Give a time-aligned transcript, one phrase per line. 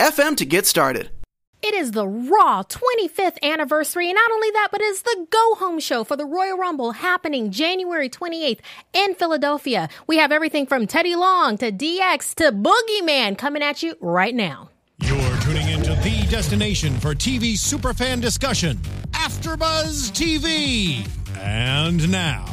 [0.00, 1.10] anchor.fm to get started.
[1.62, 5.80] It is the Raw 25th anniversary, and not only that, but it's the go home
[5.80, 8.58] show for the Royal Rumble happening January 28th
[8.92, 9.88] in Philadelphia.
[10.06, 14.68] We have everything from Teddy Long to DX to Boogeyman coming at you right now.
[14.98, 18.76] You're tuning into the destination for TV superfan discussion,
[19.12, 21.08] AfterBuzz TV.
[21.38, 22.44] And now,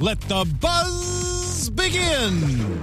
[0.00, 2.82] let the buzz begin.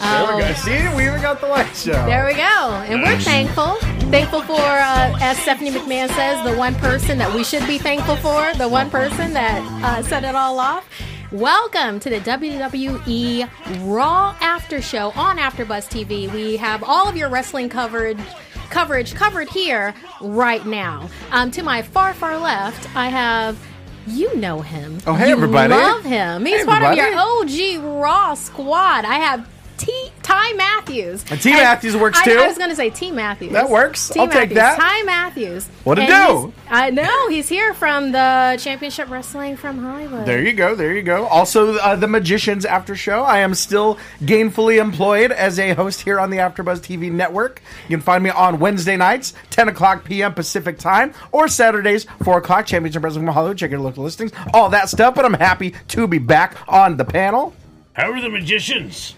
[0.00, 0.36] No chance.
[0.36, 0.36] That's what.
[0.36, 0.52] There we go.
[0.54, 1.92] See, we even got the light show.
[1.92, 2.40] There we go.
[2.42, 3.76] And we're thankful.
[4.10, 8.16] Thankful for, uh, as Stephanie McMahon says, the one person that we should be thankful
[8.16, 10.88] for, the one person that uh, set it all off.
[11.30, 13.48] Welcome to the WWE
[13.88, 16.32] Raw After Show on AfterBuzz TV.
[16.32, 18.18] We have all of your wrestling coverage
[18.70, 21.08] coverage covered here right now.
[21.30, 23.58] Um, to my far, far left, I have.
[24.06, 24.98] You know him.
[25.06, 25.72] Oh, hey, you everybody.
[25.72, 26.44] Love him.
[26.46, 27.78] He's Hey, part of your everybody.
[27.78, 29.04] OG Raw squad.
[29.04, 29.46] I have
[29.80, 30.12] T.
[30.22, 31.24] Ty Matthews.
[31.30, 31.52] And T.
[31.52, 32.32] Matthews works too?
[32.38, 33.10] I was going to say T.
[33.10, 33.52] Matthews.
[33.52, 34.10] That works.
[34.10, 34.20] T.
[34.20, 34.56] I'll take Matthews.
[34.56, 34.78] that.
[34.78, 35.66] Ty Matthews.
[35.84, 36.52] What to do?
[36.68, 40.26] I know he's here from the Championship Wrestling from Hollywood.
[40.26, 40.74] There you go.
[40.74, 41.26] There you go.
[41.28, 43.22] Also, uh, the Magicians After Show.
[43.22, 47.62] I am still gainfully employed as a host here on the AfterBuzz TV network.
[47.88, 50.34] You can find me on Wednesday nights, 10 o'clock p.m.
[50.34, 52.66] Pacific time, or Saturdays, 4 o'clock.
[52.66, 53.56] Championship Wrestling from Hollywood.
[53.56, 54.30] Check your local listings.
[54.52, 55.14] All that stuff.
[55.14, 57.54] But I'm happy to be back on the panel.
[57.92, 59.14] How are the magicians?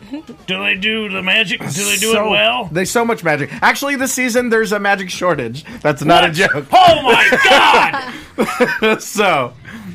[0.46, 1.60] Do they do the magic?
[1.60, 2.64] Do they do So- it well?
[2.72, 3.50] They so much magic.
[3.62, 5.64] Actually, this season there's a magic shortage.
[5.82, 6.66] That's not a joke.
[6.72, 8.12] Oh my
[8.88, 9.00] god!
[9.02, 9.52] so,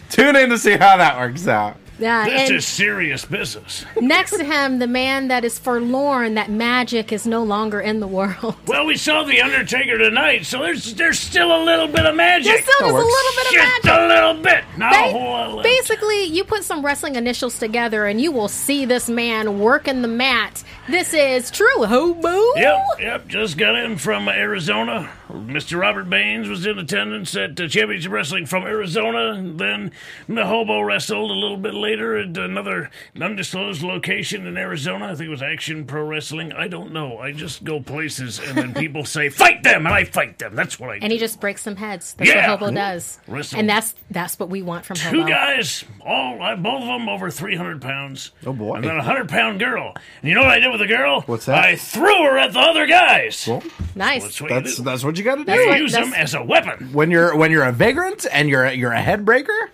[0.09, 1.77] tune in to see how that works out.
[1.99, 3.83] Yeah, This is serious business.
[3.99, 8.07] next to him, the man that is forlorn that magic is no longer in the
[8.07, 8.55] world.
[8.67, 12.45] Well, we saw the Undertaker tonight, so there's there's still a little bit of magic.
[12.51, 13.83] There's still just a little bit of magic.
[13.83, 15.63] Just a little bit, not a Ba- whole lot.
[15.63, 20.07] Basically, you put some wrestling initials together and you will see this man working the
[20.07, 20.63] mat.
[20.87, 22.55] This is true hobo.
[22.55, 23.27] Yep, yep.
[23.27, 25.09] Just got in from Arizona.
[25.29, 25.77] Mr.
[25.77, 29.41] Robert Baines was in attendance at uh, Championship Wrestling from Arizona.
[29.57, 29.91] Then
[30.29, 32.89] the hobo wrestled a little bit later at another
[33.19, 35.07] undisclosed location in Arizona.
[35.07, 36.53] I think it was Action Pro Wrestling.
[36.53, 37.17] I don't know.
[37.17, 40.55] I just go places and then people say, "Fight them," and I fight them.
[40.55, 41.09] That's what I And do.
[41.09, 42.13] he just breaks some heads.
[42.17, 42.49] That's Yeah.
[42.49, 43.19] what hobo does.
[43.27, 43.59] Wrestle.
[43.59, 45.27] And that's that's what we want from Two hobo.
[45.27, 48.31] guys, all both of them over 300 pounds.
[48.45, 48.75] Oh, boy.
[48.75, 49.93] And then a 100 pound girl.
[50.21, 51.21] And you know what I did with the girl?
[51.21, 51.63] What's that?
[51.63, 53.47] I threw her at the other guys.
[53.95, 54.23] Nice.
[54.23, 54.83] That's what That's you do.
[54.83, 55.45] that's what you got to do.
[55.45, 56.93] That's You what- use them as a weapon.
[56.93, 59.71] when you're when you're a vagrant and you're a, you're a head breaker,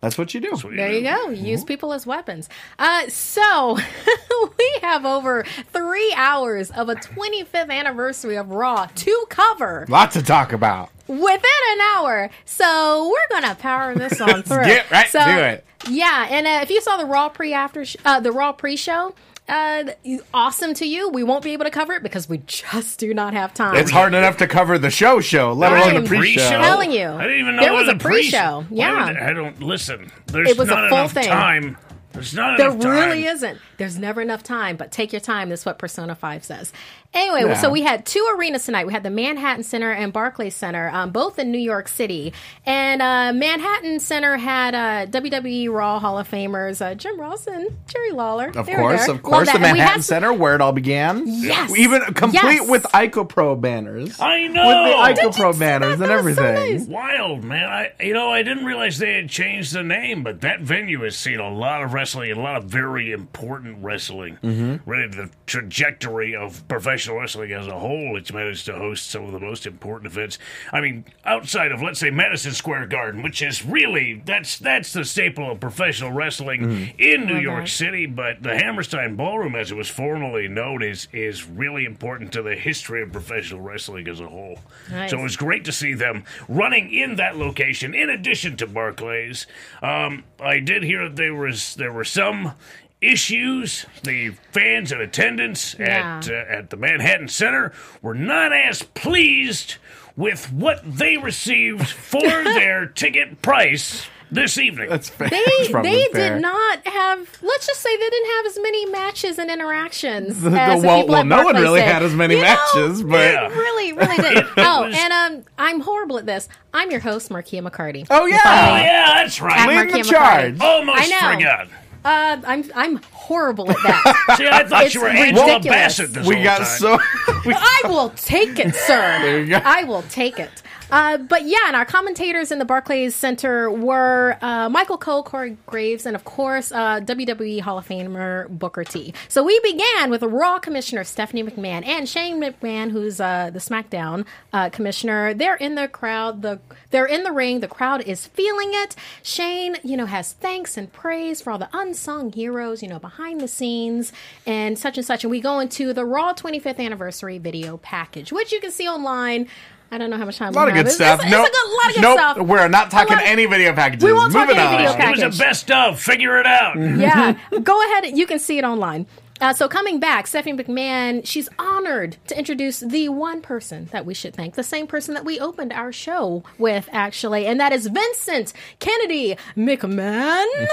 [0.00, 0.56] that's what you do.
[0.74, 1.28] There you go.
[1.30, 2.48] Use people as weapons.
[2.78, 3.78] Uh, so
[4.58, 10.22] we have over three hours of a 25th anniversary of Raw to cover Lots to
[10.22, 10.90] talk about.
[11.06, 12.30] within an hour.
[12.46, 14.64] So we're gonna power this on through.
[14.64, 15.64] get right so, to it.
[15.88, 18.76] Yeah, and uh, if you saw the Raw pre after sh- uh, the Raw pre
[18.76, 19.14] show.
[19.48, 19.84] Uh,
[20.32, 21.08] awesome to you.
[21.10, 23.76] We won't be able to cover it because we just do not have time.
[23.76, 26.48] It's hard enough to cover the show show, let I alone am the pre-show.
[26.48, 27.08] telling you.
[27.08, 28.64] I didn't even know There was a the pre- pre-show.
[28.70, 29.06] Yeah.
[29.08, 30.10] would- I don't listen.
[30.26, 31.24] There's It was a not full enough thing.
[31.24, 31.76] time.
[32.12, 32.92] There's not There enough time.
[33.08, 33.58] really isn't.
[33.78, 35.48] There's never enough time, but take your time.
[35.48, 36.72] That's what Persona 5 says.
[37.14, 37.54] Anyway, Yeah.
[37.60, 38.86] so we had two arenas tonight.
[38.86, 42.32] We had the Manhattan Center and Barclays Center, um, both in New York City.
[42.64, 47.68] And uh, Manhattan Center had uh, WWE Raw Hall of Famers uh, Jim Ross and
[47.86, 48.50] Jerry Lawler.
[48.56, 49.62] Of They course, of course, the that.
[49.62, 51.24] And we had Manhattan some- Center, where it all began.
[51.26, 51.74] Yes.
[51.76, 52.68] even complete Yes.
[52.68, 54.18] with IcoPro banners.
[54.18, 55.14] I know with know.
[55.14, 56.76] the IcoPro banners and That was so everything.
[56.78, 56.86] nice.
[56.88, 60.60] Wild man, I you know I didn't realize they had changed the name, but that
[60.60, 64.36] venue has seen a lot of wrestling and a lot of very important wrestling.
[64.42, 64.90] Mm-hmm.
[65.12, 69.38] The trajectory of professional wrestling as a whole, it's managed to host some of the
[69.38, 70.38] most important events.
[70.72, 75.04] I mean, outside of let's say Madison Square Garden, which is really that's that's the
[75.04, 77.70] staple of professional wrestling in New York that.
[77.70, 78.06] City.
[78.06, 82.54] But the Hammerstein Ballroom, as it was formerly known, is is really important to the
[82.54, 84.58] history of professional wrestling as a whole.
[84.90, 85.10] Nice.
[85.10, 89.46] So it was great to see them running in that location in addition to Barclays.
[89.82, 92.54] Um, I did hear that there was there were some
[93.02, 93.84] issues.
[94.04, 99.76] The fans in attendance at uh, at the Manhattan Center were not as pleased
[100.16, 104.88] with what they received for their ticket price this evening.
[104.88, 105.28] That's fair.
[105.28, 106.34] They That's they fair.
[106.34, 107.28] did not have.
[107.42, 110.40] Let's just say they didn't have as many matches and interactions.
[110.40, 111.88] The- the- as the well- people well, at no one really did.
[111.88, 113.48] had as many You know, matches, but- Yeah.
[113.48, 114.44] really, really did.
[114.56, 116.48] oh, was- and um, I'm horrible at this.
[116.72, 118.06] I'm your host, Markeia McCarty.
[118.10, 118.36] Oh oh, yeah,
[118.82, 119.68] yeah, that's right.
[119.68, 120.54] lead the Markeia charge.
[120.56, 120.60] McCarty.
[120.62, 121.34] Almost I know.
[121.36, 121.68] forgot.
[122.04, 124.34] Uh, I'm I'm horrible at that.
[124.38, 125.64] See, I thought It's you were Angela ridiculous.
[125.78, 126.66] Bassett this we whole got time.
[126.66, 126.98] so.
[127.46, 129.18] we- I will take it, sir.
[129.22, 129.60] There you go.
[129.64, 130.61] I will take it.
[130.92, 135.56] Uh, but yeah, and our commentators in the Barclays Center were uh, Michael Cole, Corey
[135.64, 139.14] Graves, and of course uh, WWE Hall of Famer Booker T.
[139.26, 144.26] So we began with Raw Commissioner Stephanie McMahon and Shane McMahon, who's uh, the SmackDown
[144.52, 145.32] uh, Commissioner.
[145.32, 146.42] They're in the crowd.
[146.42, 146.60] The
[146.90, 147.60] they're in the ring.
[147.60, 148.94] The crowd is feeling it.
[149.22, 153.40] Shane, you know, has thanks and praise for all the unsung heroes, you know, behind
[153.40, 154.12] the scenes
[154.44, 155.24] and such and such.
[155.24, 159.48] And we go into the Raw 25th anniversary video package, which you can see online.
[159.92, 160.86] I don't know how much time A lot we of have.
[160.86, 161.20] good It's- stuff.
[161.22, 161.46] It's, nope.
[161.46, 162.18] it's a good, lot of good nope.
[162.18, 162.38] stuff.
[162.48, 164.02] We're not talking A lot- any video packages.
[164.04, 164.72] We won't talk Moving any on.
[164.78, 165.34] video It was package.
[165.36, 166.00] a best of.
[166.00, 166.76] Figure it out.
[166.78, 168.16] yeah, go ahead.
[168.16, 169.06] You can see it online.
[169.40, 174.14] Uh, so coming back, Stephanie McMahon, she's honored to introduce the one person that we
[174.14, 177.88] should thank, the same person that we opened our show with, actually, and that is
[177.88, 180.46] Vincent Kennedy McMahon.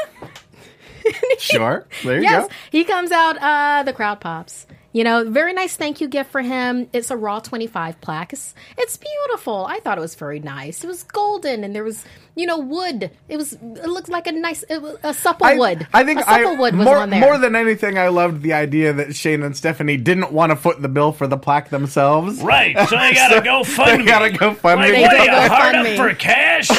[1.39, 1.87] Sure.
[2.03, 2.53] There you yes, go.
[2.71, 3.37] he comes out.
[3.41, 4.67] Uh, the crowd pops.
[4.91, 6.89] You know, very nice thank you gift for him.
[6.93, 8.33] It's a Raw 25 plaque.
[8.33, 9.65] It's, it's beautiful.
[9.67, 10.83] I thought it was very nice.
[10.83, 12.03] It was golden and there was,
[12.35, 13.11] you know, wood.
[13.27, 15.87] It was, it looked like a nice, it was a supple I, wood.
[15.93, 17.19] I think a supple I, wood was more, on there.
[17.19, 20.81] more than anything, I loved the idea that Shane and Stephanie didn't want to foot
[20.81, 22.41] the bill for the plaque themselves.
[22.41, 25.01] Right, so they gotta go fund They gotta go fund like, me.
[25.03, 25.97] What, They are you go hard fund up me.
[25.97, 26.69] for cash?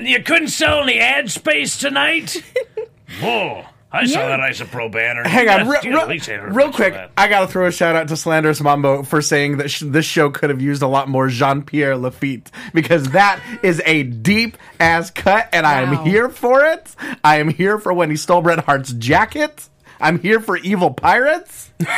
[0.08, 2.40] you couldn't sell any ad space tonight?
[3.20, 3.64] Whoa.
[3.90, 4.36] I saw Yeah.
[4.36, 5.26] that Isopro banner.
[5.26, 6.94] Hang on, You real, guys- you at least had real, real quick.
[7.16, 10.28] I gotta throw a shout out to Slanderous Mambo for saying that sh- this show
[10.30, 15.10] could have used a lot more Jean Pierre Lafitte because that is a deep ass
[15.10, 16.94] cut, and I am here for it.
[17.24, 19.68] I am here for when he stole Bret Hart's jacket.
[20.00, 21.70] I'm here for evil pirates.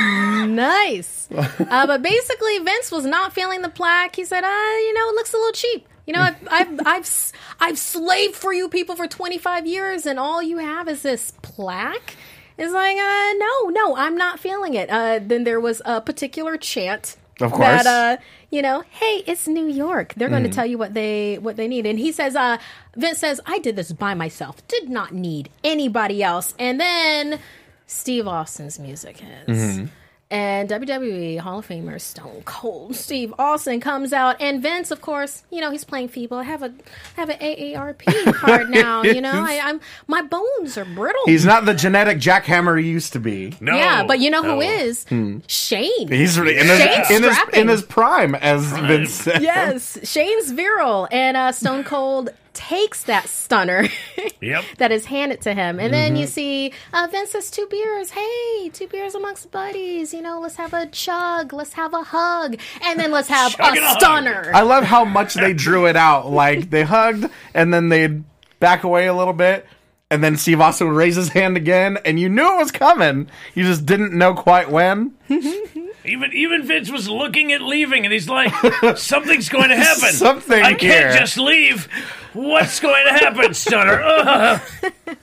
[0.00, 1.28] Nice.
[1.32, 4.16] uh, but basically, Vince was not feeling the plaque.
[4.16, 4.46] He said, uh,
[4.78, 5.86] you know, it looks a little cheap.
[6.06, 10.42] You know, I've, I've, I've, I've slaved for you people for 25 years, and all
[10.42, 12.16] you have is this plaque.
[12.58, 14.90] It's like, uh, no, no, I'm not feeling it.
[14.90, 17.16] Uh, then there was a particular chant.
[17.40, 17.82] Of course.
[17.82, 17.86] That,
[18.18, 20.14] uh, you know, hey, it's New York.
[20.16, 21.84] They're going to tell you what they what they need.
[21.84, 22.58] And he says, uh,
[22.96, 24.64] Vince says, I did this by myself.
[24.68, 26.54] Did not need anybody else.
[26.60, 27.40] And then
[27.88, 29.90] Steve Austin's music hits.
[30.34, 35.44] And WWE Hall of Famer Stone Cold Steve Austin comes out, and Vince, of course,
[35.48, 36.38] you know he's playing feeble.
[36.38, 36.72] I have a
[37.16, 39.04] I have an AARP card now.
[39.04, 41.22] You know, I, I'm my bones are brittle.
[41.26, 43.54] He's not the genetic jackhammer he used to be.
[43.60, 43.76] No.
[43.76, 44.56] yeah, but you know no.
[44.56, 45.06] who is
[45.46, 46.08] Shane?
[46.08, 49.40] He's really in his, in his in his prime, as Vince said.
[49.40, 53.86] yes, Shane's virile, and uh, Stone Cold takes that stunner
[54.40, 54.64] Yep.
[54.78, 56.20] that is handed to him, and then Mm-hmm.
[56.20, 58.10] you see uh, Vince says two beers.
[58.10, 60.14] Hey, two beers amongst buddies.
[60.14, 63.76] You know, let's have a chug, let's have a hug, and then let's have Chug
[63.76, 63.98] a a hug.
[64.00, 64.50] stunner.
[64.54, 66.30] I love how much they drew it out.
[66.30, 68.22] Like they hugged and then they'd
[68.60, 69.66] back away a little bit.
[70.10, 73.28] And then Steve Austin would raise his hand again, and you knew it was coming.
[73.54, 75.14] You just didn't know quite when.
[76.04, 78.52] Even even Vince was looking at leaving, and he's like,
[78.96, 80.12] "Something's going to happen.
[80.12, 81.88] Something I can't here." just leave.
[82.34, 84.02] What's going to happen, Stunner?
[84.02, 84.60] Ugh.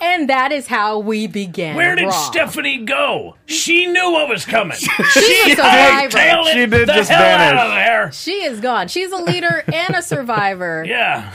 [0.00, 1.76] And that is how we began.
[1.76, 2.10] Where did Raw.
[2.10, 3.36] Stephanie go?
[3.46, 4.76] She knew what was coming.
[4.76, 6.44] She's a survivor.
[6.52, 7.58] She did the just hell vanish.
[7.58, 8.12] out of there.
[8.12, 8.88] She is gone.
[8.88, 10.84] She's a leader and a survivor.
[10.94, 11.32] Yeah.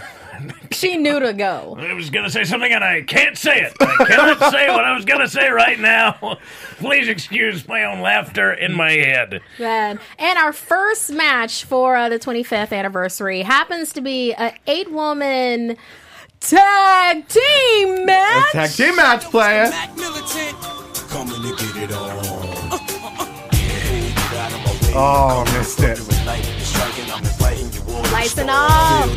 [0.71, 1.75] She knew to go.
[1.79, 3.73] I was going to say something and I can't say it.
[3.79, 6.37] I cannot say what I was going to say right now.
[6.77, 9.41] Please excuse my own laughter in my head.
[9.57, 9.99] Man.
[10.17, 15.75] And our first match for uh, the 25th anniversary happens to be a eight woman
[16.39, 18.51] tag team match.
[18.51, 19.71] Tag team match player.
[21.09, 22.79] Coming to get it on.
[24.91, 25.99] Oh, missed it.
[28.11, 29.09] Lights and all.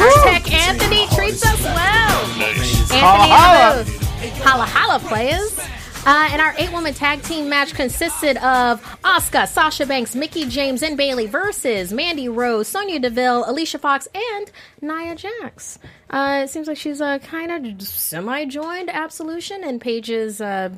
[0.00, 2.20] Our tech Anthony treats us well.
[2.42, 4.42] Anthony Holla, the Booth.
[4.42, 5.56] Holla holla players.
[6.06, 10.82] Uh, and our eight woman tag team match consisted of Asuka, Sasha Banks, Mickie James,
[10.82, 15.78] and Bayley versus Mandy Rose, Sonya Deville, Alicia Fox, and Nia Jax.
[16.10, 20.70] Uh, it seems like she's uh, kind of semi joined Absolution and Paige's uh,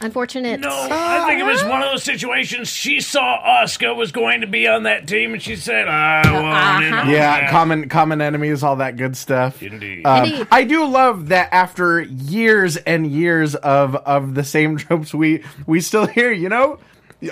[0.00, 0.60] unfortunate.
[0.60, 2.68] No, I think it was one of those situations.
[2.68, 6.84] She saw Asuka was going to be on that team, and she said, "I want
[6.84, 7.02] in Uh-huh.
[7.02, 9.62] on Yeah, that." common common enemies, all that good stuff.
[9.62, 10.04] Indeed.
[10.06, 10.46] Um, Indeed.
[10.50, 15.80] I do love that after years and years of of the same tropes, we we
[15.80, 16.32] still hear.
[16.32, 16.78] You know,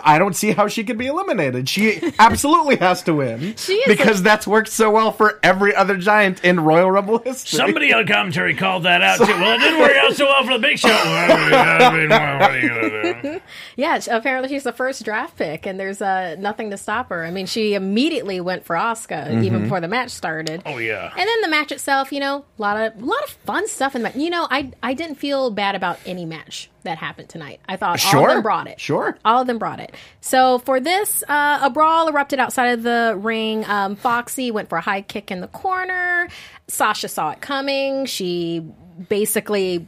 [0.02, 1.68] I don't see how she could be eliminated.
[1.68, 3.54] She absolutely has to win.
[3.64, 7.18] She is because a- that's worked so well for every other giant in Royal Rumble
[7.18, 7.58] history.
[7.58, 9.24] Somebody on commentary called that out too.
[9.26, 10.88] Well, it didn't work out so well for the Big Show.
[10.92, 13.40] I mean, what are you gonna do?
[13.76, 17.24] Yeah, apparently she's the first draft pick, and there's uh, nothing to stop her.
[17.24, 19.42] I mean, she immediately went for Asuka Mm-hmm.
[19.44, 20.62] even before the match started.
[20.66, 21.10] Oh yeah.
[21.16, 23.94] And then the match itself, you know, a lot of a lot of fun stuff
[23.96, 24.16] in the match.
[24.16, 27.60] You know, I I didn't feel bad about any match that happened tonight.
[27.68, 28.78] I thought all of them brought it.
[28.80, 29.16] Sure.
[29.24, 29.94] all of them brought it.
[30.20, 33.64] So for this, uh, a brawl erupted outside of the ring.
[33.66, 36.28] Um, Foxy went for a high kick in the corner.
[36.68, 38.06] Sasha saw it coming.
[38.06, 38.60] She
[39.08, 39.86] basically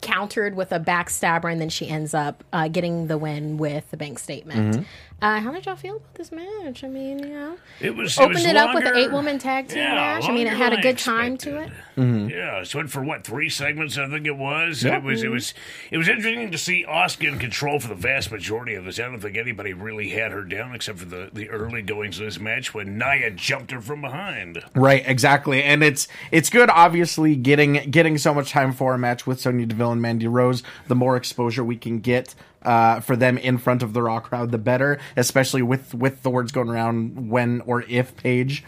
[0.00, 3.96] countered with a backstabber, and then she ends up uh, getting the win with the
[3.96, 4.76] bank statement.
[4.76, 4.82] Mm-hmm.
[5.22, 6.84] Uh, how did y'all feel about this match?
[6.84, 9.66] I mean, you know, It was it opened was it up with an eight-woman tag
[9.68, 10.24] team Yeah, match.
[10.24, 11.70] I mean, it had a than I good time to it.
[11.96, 12.28] Mm-hmm.
[12.28, 13.96] Yeah, so it went for what three segments?
[13.96, 14.84] I think it was.
[14.84, 15.22] And It was.
[15.22, 15.54] It was.
[15.90, 19.00] It was interesting to see Asuka in control for the vast majority of this.
[19.00, 22.26] I don't think anybody really had her down except for the the early goings of
[22.26, 24.62] this match when Nia jumped her from behind.
[24.74, 26.68] Right, exactly, and it's it's good.
[26.68, 30.62] Obviously, getting getting so much time for a match with Sonya Deville and Mandy Rose,
[30.88, 34.50] the more exposure we can get uh, for them in front of the Raw crowd,
[34.50, 34.98] the better.
[35.16, 38.64] Especially with with the words going around when or if Paige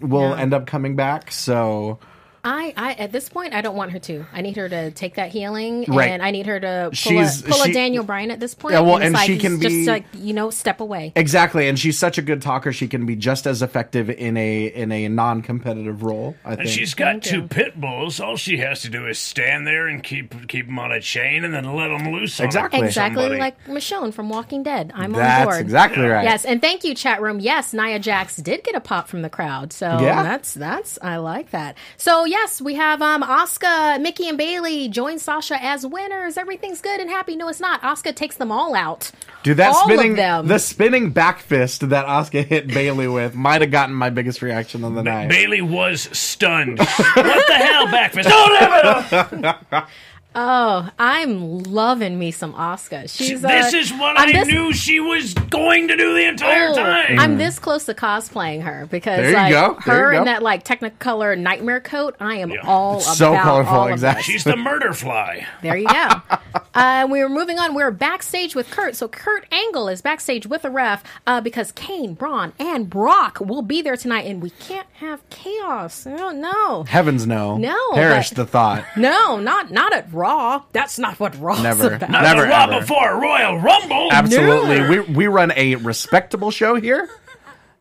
[0.00, 0.38] will Yeah.
[0.40, 1.30] end up coming back.
[1.32, 1.98] So
[2.42, 4.24] I, I at this point I don't want her to.
[4.32, 6.10] I need her to take that healing, Right.
[6.10, 8.54] and I need her to pull, She's- a, pull she- a Daniel Bryan at this
[8.54, 8.74] point.
[8.74, 11.12] Yeah, well, it's and like, she can just be- like you know step away.
[11.16, 12.72] exactly, and she's such a good talker.
[12.72, 16.34] She can be just as effective in a in a non competitive role.
[16.44, 16.70] I And think.
[16.70, 17.48] she's got Thank two you.
[17.48, 18.20] pit bulls.
[18.20, 21.44] All she has to do is stand there and keep keep them on a chain,
[21.44, 22.40] and then let them loose.
[22.40, 22.80] on Exactly.
[22.80, 23.40] Exactly somebody.
[23.40, 24.92] like Michonne from Walking Dead.
[24.94, 25.60] I'm on That's board.
[25.60, 26.24] exactly right.
[26.24, 27.38] Yes, and thank you, chat room.
[27.40, 30.22] Yes, Nia Jax did get a pop from the crowd, so Yeah.
[30.22, 31.76] that's that's I like that.
[31.98, 36.36] So yes, we have um Asuka, Mickie, and Bayley join Sasha as winners.
[36.36, 37.36] Everything's good and happy.
[37.36, 37.82] No, it's not.
[37.82, 39.10] Asuka takes them all out.
[39.42, 40.46] Dude, that all spinning of them.
[40.48, 44.84] the spinning back fist that Asuka hit Bayley with might have gotten my biggest reaction
[44.84, 45.28] of the Ba- night.
[45.28, 46.78] Bayley was stunned.
[46.78, 48.24] what the hell, backfist?
[48.24, 49.32] Don't have
[49.72, 49.84] it!
[50.32, 53.10] Oh, I'm loving me some Asuka.
[53.10, 56.28] She's This uh, is what I'm I this- knew she was going to do the
[56.28, 57.18] entire Oh, time.
[57.18, 59.78] I'm this close to cosplaying her because There you like go.
[59.86, 62.60] There her you in that like Technicolor nightmare coat, I am Yeah.
[62.64, 64.20] all So about colorful, all of exactly.
[64.20, 64.26] this.
[64.26, 65.46] She's the murder fly.
[65.62, 66.08] There you go.
[66.74, 67.74] uh, we were moving on.
[67.74, 68.94] We are backstage with Kurt.
[68.94, 73.62] So Kurt Angle is backstage with a ref uh, because Kane, Braun, and Brock will
[73.62, 76.06] be there tonight, and we can't have chaos.
[76.06, 77.56] Oh no, Heavens no.
[77.56, 78.84] No, Perish but- the thought.
[78.96, 80.62] no, not not at Raw.
[80.72, 81.94] That's not what Raw's Never.
[81.94, 82.10] about.
[82.10, 82.80] Not Never, Raw ever.
[82.80, 84.08] before Royal Rumble.
[84.12, 84.88] Absolutely.
[84.88, 87.08] We we run a respectable show here.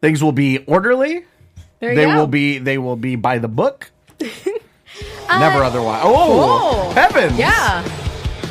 [0.01, 1.25] Things will be orderly.
[1.79, 2.15] There you They go.
[2.15, 3.91] will be they will be by the book.
[4.19, 6.01] Never uh, otherwise.
[6.03, 6.91] Oh, oh.
[6.91, 7.37] heavens!
[7.37, 7.83] Yeah.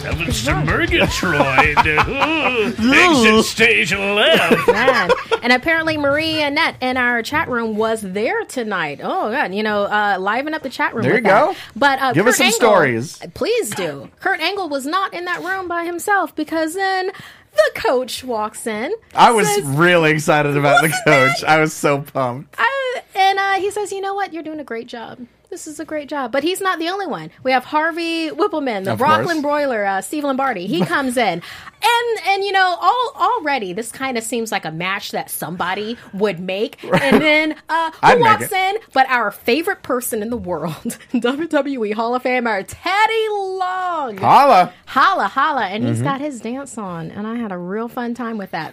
[0.08, 1.86] Heavens to Murgatroyd.
[2.08, 4.66] Ooh, Exit stage left.
[4.72, 5.10] Man.
[5.42, 9.00] and apparently Marie Annette in our chat room was there tonight.
[9.02, 11.02] Oh god, you know, uh, liven up the chat room.
[11.02, 11.54] There with you go.
[11.76, 13.18] But uh, Give Kurt us some Angle- stories.
[13.34, 14.10] Please do.
[14.20, 17.10] Kurt Angle was not in that room by himself because then
[17.54, 18.92] the coach walks in.
[19.14, 21.42] I was says- really excited about the coach.
[21.42, 21.44] it?
[21.48, 22.54] I was so pumped.
[22.58, 24.32] I, and uh, he says, "You know what?
[24.32, 25.18] You're doing a great job.
[25.50, 27.30] This is a great job." But he's not the only one.
[27.42, 29.42] We have Harvey Wippleman, the Of Brooklyn course.
[29.42, 30.66] Brawler, uh, Steve Lombardi.
[30.66, 31.42] He comes in,
[31.82, 35.96] and and you know, all already this kind of seems like a match that somebody
[36.12, 36.78] would make.
[37.08, 38.76] And then uh, who walks in?
[38.92, 40.74] But our favorite person in the world,
[41.12, 44.16] WWE Hall of Famer Teddy Long.
[44.18, 44.72] Holla.
[44.86, 45.92] Holla, holla, and Mm-hmm.
[45.94, 48.72] he's got his dance on, and I had a real fun time with that.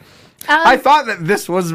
[0.50, 1.74] Um, I thought that this was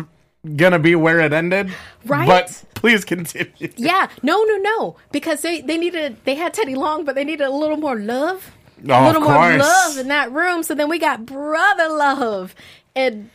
[0.57, 1.73] gonna be where it ended.
[2.05, 2.27] Right?
[2.27, 3.53] But please continue.
[3.77, 7.47] Yeah, no, no, no, because they they needed they had Teddy Long, but they needed
[7.47, 8.53] a little more love,
[8.89, 10.63] Oh, a little more love in that room.
[10.63, 12.55] So then we got brother love
[12.95, 13.31] and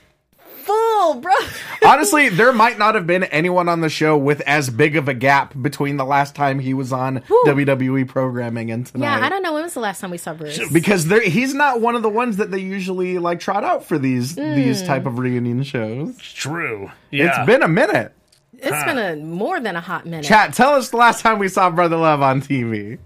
[0.65, 1.45] full brother.
[1.85, 5.13] Honestly, there might not have been anyone on the show with as big of a
[5.13, 9.19] gap between the last time he was on WWE programming and tonight.
[9.19, 10.59] yeah, I don't know when was the last time we saw Bruce.
[10.71, 13.97] because there, he's not one of the ones that they usually like trot out for
[13.97, 14.87] these these Hmm.
[14.87, 16.17] type of reunion shows.
[16.17, 16.91] True.
[17.11, 17.27] Yeah.
[17.39, 18.11] It's been a minute.
[18.57, 20.25] It's been a more than a hot minute.
[20.25, 22.97] Chat, tell us the last time we saw Brother Love on TV.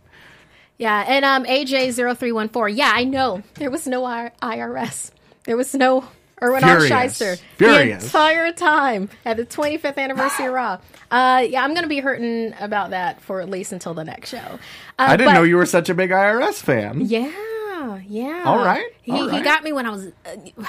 [0.78, 2.76] Yeah, and um AJ0314.
[2.78, 3.44] Yeah, I know.
[3.56, 5.12] There was no IRS.
[5.46, 6.06] There was no
[6.42, 6.78] Irwin R.
[6.80, 8.02] Schyster Furious.
[8.02, 10.78] the entire time at the 25th anniversary of Raw.
[11.12, 14.30] Uh, yeah, I'm going to be hurting about that for at least until the next
[14.30, 14.38] show.
[14.38, 14.58] Uh,
[14.98, 17.02] I didn't but- know you were such a big IRS fan.
[17.02, 18.44] Yeah, yeah.
[18.46, 19.44] All right, He, all he right.
[19.44, 20.08] got me when I was.
[20.26, 20.66] Uh,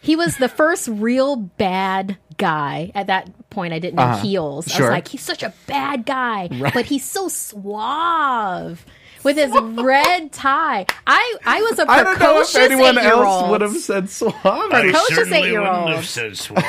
[0.00, 2.92] he was the first real bad guy.
[2.94, 4.22] At that point, I didn't know Uh-huh.
[4.22, 4.72] heels.
[4.72, 8.84] I was like, he's such a bad guy, but he's so suave.
[9.26, 9.50] With his
[9.84, 10.86] red tie.
[11.06, 14.34] I I was a I don't know if precocious anyone else would have said suave.
[14.44, 15.88] I Precocious wouldn't eight-year-old.
[15.90, 16.62] have said suave.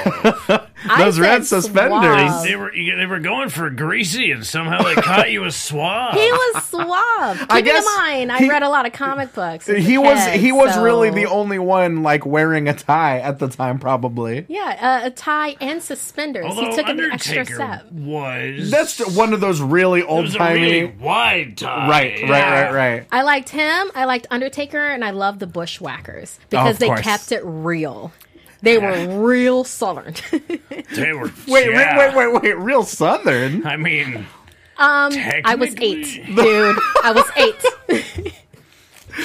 [0.97, 2.01] Those said red suspenders.
[2.31, 2.43] suave.
[2.43, 6.13] they were they were going for greasy, and somehow they caught you with suave.
[6.13, 7.39] He was suave.
[7.39, 9.69] Keeping I guess in mind, I he- read a lot of comic books.
[9.69, 12.73] as a He was kid, he was so- really the only one like wearing a
[12.73, 14.45] tie at the time, probably.
[14.49, 16.45] yeah, uh, a tie and suspenders.
[16.45, 17.91] Although he took an extra step.
[17.91, 21.87] was That's one of those really old timey really wide tie.
[21.89, 22.46] right, right, Yeah.
[22.51, 23.07] Right, right.
[23.11, 23.91] I liked him.
[23.95, 27.01] I liked Undertaker, and I loved the Bushwhackers because of they course.
[27.01, 28.11] kept it real.
[28.61, 30.15] They were real southern.
[30.95, 31.97] They were Wait, yeah.
[31.97, 32.57] wait, wait, wait, wait!
[32.57, 33.65] Real southern.
[33.67, 34.25] I mean,
[34.77, 35.11] Um,
[35.45, 36.77] I was eight, dude.
[37.03, 38.33] I was eight.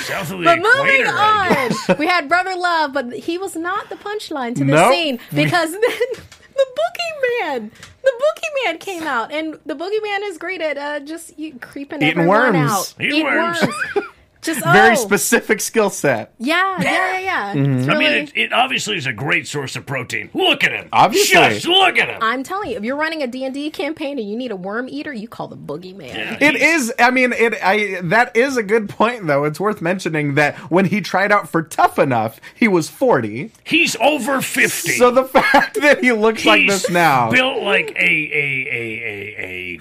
[0.03, 1.09] south of the But moving equator.
[1.11, 4.93] I on, we had Brother Love, but he was not the punchline to the Nope.
[4.93, 7.71] scene because then the Boogeyman,
[8.03, 12.21] the Boogeyman came out, and the Boogeyman is great at uh, just you, creeping Eating
[12.21, 12.71] everyone worms.
[12.71, 13.59] out, Eating Eat worms.
[14.43, 16.35] Just Very oh, specific skill set.
[16.39, 17.53] Yeah, yeah, yeah, yeah.
[17.63, 17.81] Mm-hmm.
[17.81, 20.31] It's I mean, it, it obviously is a great source of protein.
[20.33, 20.89] Look at him.
[20.93, 21.35] Obviously.
[21.35, 22.19] Just look at him.
[22.21, 25.13] I'm telling you, if you're running a D&D campaign and you need a worm eater,
[25.13, 26.41] you call the Boogeyman.
[26.41, 26.93] It is.
[26.99, 27.55] I mean, it.
[27.63, 29.45] I that is a good point, though.
[29.45, 33.53] It's worth mentioning that when he tried out for Tough Enough, he was forty.
[33.65, 34.93] He's over 50.
[34.93, 39.81] So the fact that he looks like this now, built like a, a, a, a,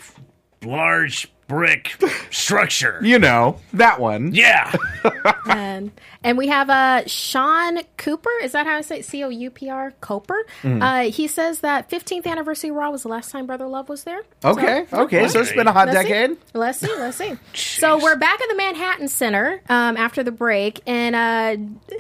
[0.63, 1.96] a large brick
[2.31, 3.00] structure.
[3.03, 4.34] you know that one.
[4.34, 4.72] Yeah.
[5.50, 5.91] and
[6.24, 8.29] and we have uh Sean Cooper.
[8.41, 9.05] Is that how I say it?
[9.05, 10.46] C O U P R Cooper?
[10.63, 10.81] Mm-hmm.
[10.81, 14.22] Uh, he says that 15th anniversary Raw was the last time Brother Love was there.
[14.43, 15.27] Okay, So, okay.
[15.27, 16.31] So it's been a hot Let's decade.
[16.31, 16.38] See.
[16.53, 16.96] Let's see.
[16.98, 17.34] Let's see.
[17.81, 21.96] So we're back at the Manhattan Center um, after the break, and uh,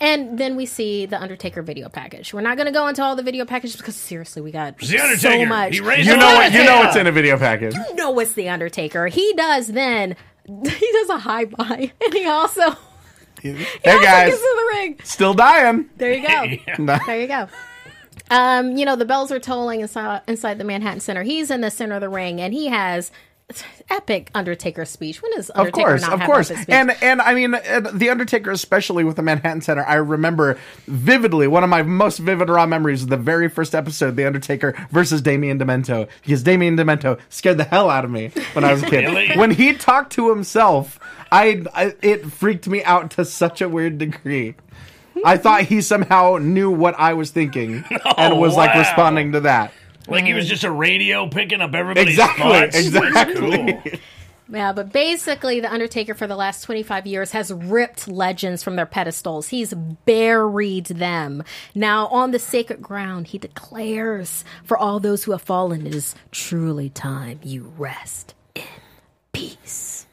[0.00, 2.32] and then we see the Undertaker video package.
[2.32, 4.98] We're not going to go into all the video packages because seriously, we got The
[4.98, 5.44] Undertaker.
[5.44, 5.76] so much.
[5.76, 6.52] You know what?
[6.52, 7.74] You know what's in a video package.
[7.74, 8.95] You know it's the Undertaker.
[9.06, 10.16] He does then.
[10.48, 12.70] He does a high buy, and he also
[13.42, 14.98] he Hey also guys, gets the ring.
[15.04, 15.90] still dying.
[15.96, 16.72] There you go.
[16.84, 16.98] Nah.
[17.04, 17.48] There you go.
[18.30, 21.22] Um, you know, the bells are tolling inside, inside the Manhattan Center.
[21.24, 23.10] He's in the center of the ring, and he has
[23.88, 25.22] epic Undertaker speech.
[25.22, 28.50] When is does Of course, not of course, and and I mean uh, the Undertaker,
[28.50, 29.84] especially with the Manhattan Center.
[29.84, 34.16] I remember vividly one of my most vivid raw memories of the very first episode,
[34.16, 38.64] the Undertaker versus Damien Demento, because Damien Demento scared the hell out of me when
[38.64, 38.96] I was a kid.
[39.06, 39.36] Really?
[39.36, 40.98] When he talked to himself,
[41.30, 44.56] I, I it freaked me out to such a weird degree.
[45.24, 47.84] I thought he somehow knew what I was thinking
[48.16, 49.72] and was like responding to that.
[50.08, 52.76] Like he was just a radio picking up everybody's Exactly, thoughts.
[52.76, 53.72] exactly.
[53.72, 54.00] That's cool.
[54.56, 58.76] yeah, but basically, the Undertaker for the last twenty five years has ripped legends from
[58.76, 59.48] their pedestals.
[59.48, 61.42] He's buried them.
[61.74, 66.14] Now, on the sacred ground, he declares, "For all those who have fallen, it is
[66.30, 68.62] truly time you rest in
[69.32, 70.06] peace."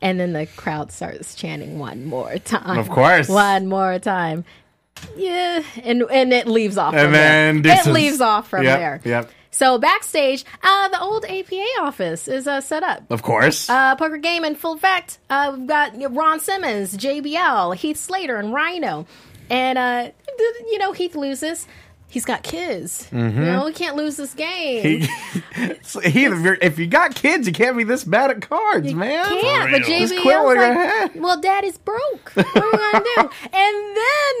[0.00, 2.78] And then the crowd starts chanting one more time.
[2.78, 3.26] Of course.
[3.28, 4.44] One more time.
[5.16, 5.62] Yeah.
[5.82, 7.80] And and it leaves off And from then there.
[7.80, 9.00] It leaves off from Yep, there.
[9.04, 9.30] yep.
[9.50, 13.04] So backstage, uh, the old APA office is uh, set up.
[13.08, 13.70] Of course.
[13.70, 15.18] Uh, poker game in full effect.
[15.30, 19.06] Uh, we've got Ron Simmons, JBL, Heath Slater, and Rhino.
[19.50, 20.10] And, uh,
[20.72, 21.68] you know, Heath loses.
[22.08, 23.08] He's got kids.
[23.10, 25.06] You know, he can't lose this game.
[25.82, 28.92] So he, if, you're, if you got kids, you can't be this bad at cards,
[28.94, 29.24] man.
[29.40, 30.08] can't, but For real.
[30.08, 31.10] JBL's like, ahead.
[31.20, 32.32] well, daddy's broke.
[32.34, 33.30] What are we going to do?
[33.52, 33.96] and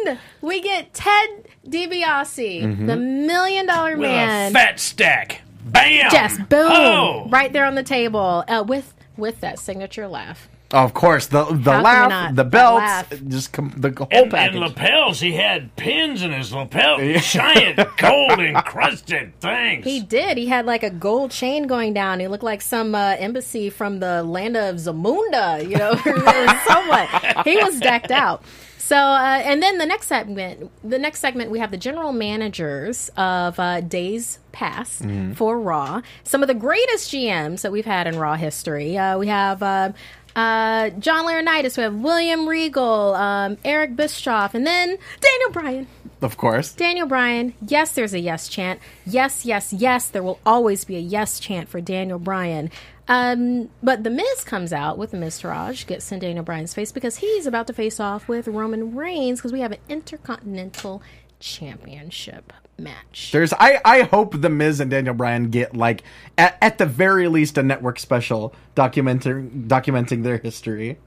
[0.06, 2.86] then we get Ted DiBiase, Mm-hmm.
[2.86, 4.50] the million dollar With man.
[4.50, 5.42] a fat stack.
[5.66, 6.10] Bam!
[6.10, 7.26] Just boom, Oh!
[7.30, 10.48] right there on the table uh, with with that signature laugh.
[10.70, 12.34] Of course, the the How laugh, not?
[12.36, 13.12] the That belts, laugh.
[13.28, 14.56] just com- the whole And, and package.
[14.60, 16.98] lapels, he had pins in his lapel.
[16.98, 19.84] Giant gold encrusted things.
[19.84, 20.36] He did.
[20.36, 22.18] He had like a gold chain going down.
[22.18, 27.46] He looked like some uh, embassy from the land of Zamunda, you know, or somewhat.
[27.46, 28.42] He was decked out.
[28.78, 33.10] So, uh, and then the next segment, the next segment, we have the general managers
[33.16, 35.02] of uh, Days Past
[35.36, 36.02] for Raw.
[36.24, 38.98] Some of the greatest GMs that we've had in Raw history.
[38.98, 39.62] Uh, we have.
[39.62, 39.92] Uh,
[40.36, 44.88] uh, John Laurinaitis, we have William Regal, um, Eric Bischoff, and then
[45.20, 45.86] Daniel Bryan.
[46.22, 46.72] of course.
[46.72, 48.80] Daniel Bryan, yes, there's a yes chant.
[49.06, 52.70] Yes, yes, yes, there will always be a yes chant for Daniel Bryan.
[53.06, 57.16] Um, but The Miz comes out with the Miztourage, gets in Daniel Bryan's face because
[57.18, 61.02] he's about to face off with Roman Reigns because we have an Intercontinental
[61.38, 63.30] Championship match.
[63.32, 66.02] There's, I, I hope the Miz and Daniel Bryan get like
[66.36, 70.98] at, at the very least a network special documenting documenting their history.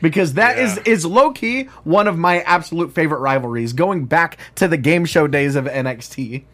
[0.00, 0.82] because that is Yeah.
[0.92, 5.26] is low key one of my absolute favorite rivalries, going back to the game show
[5.26, 6.44] days of NXT.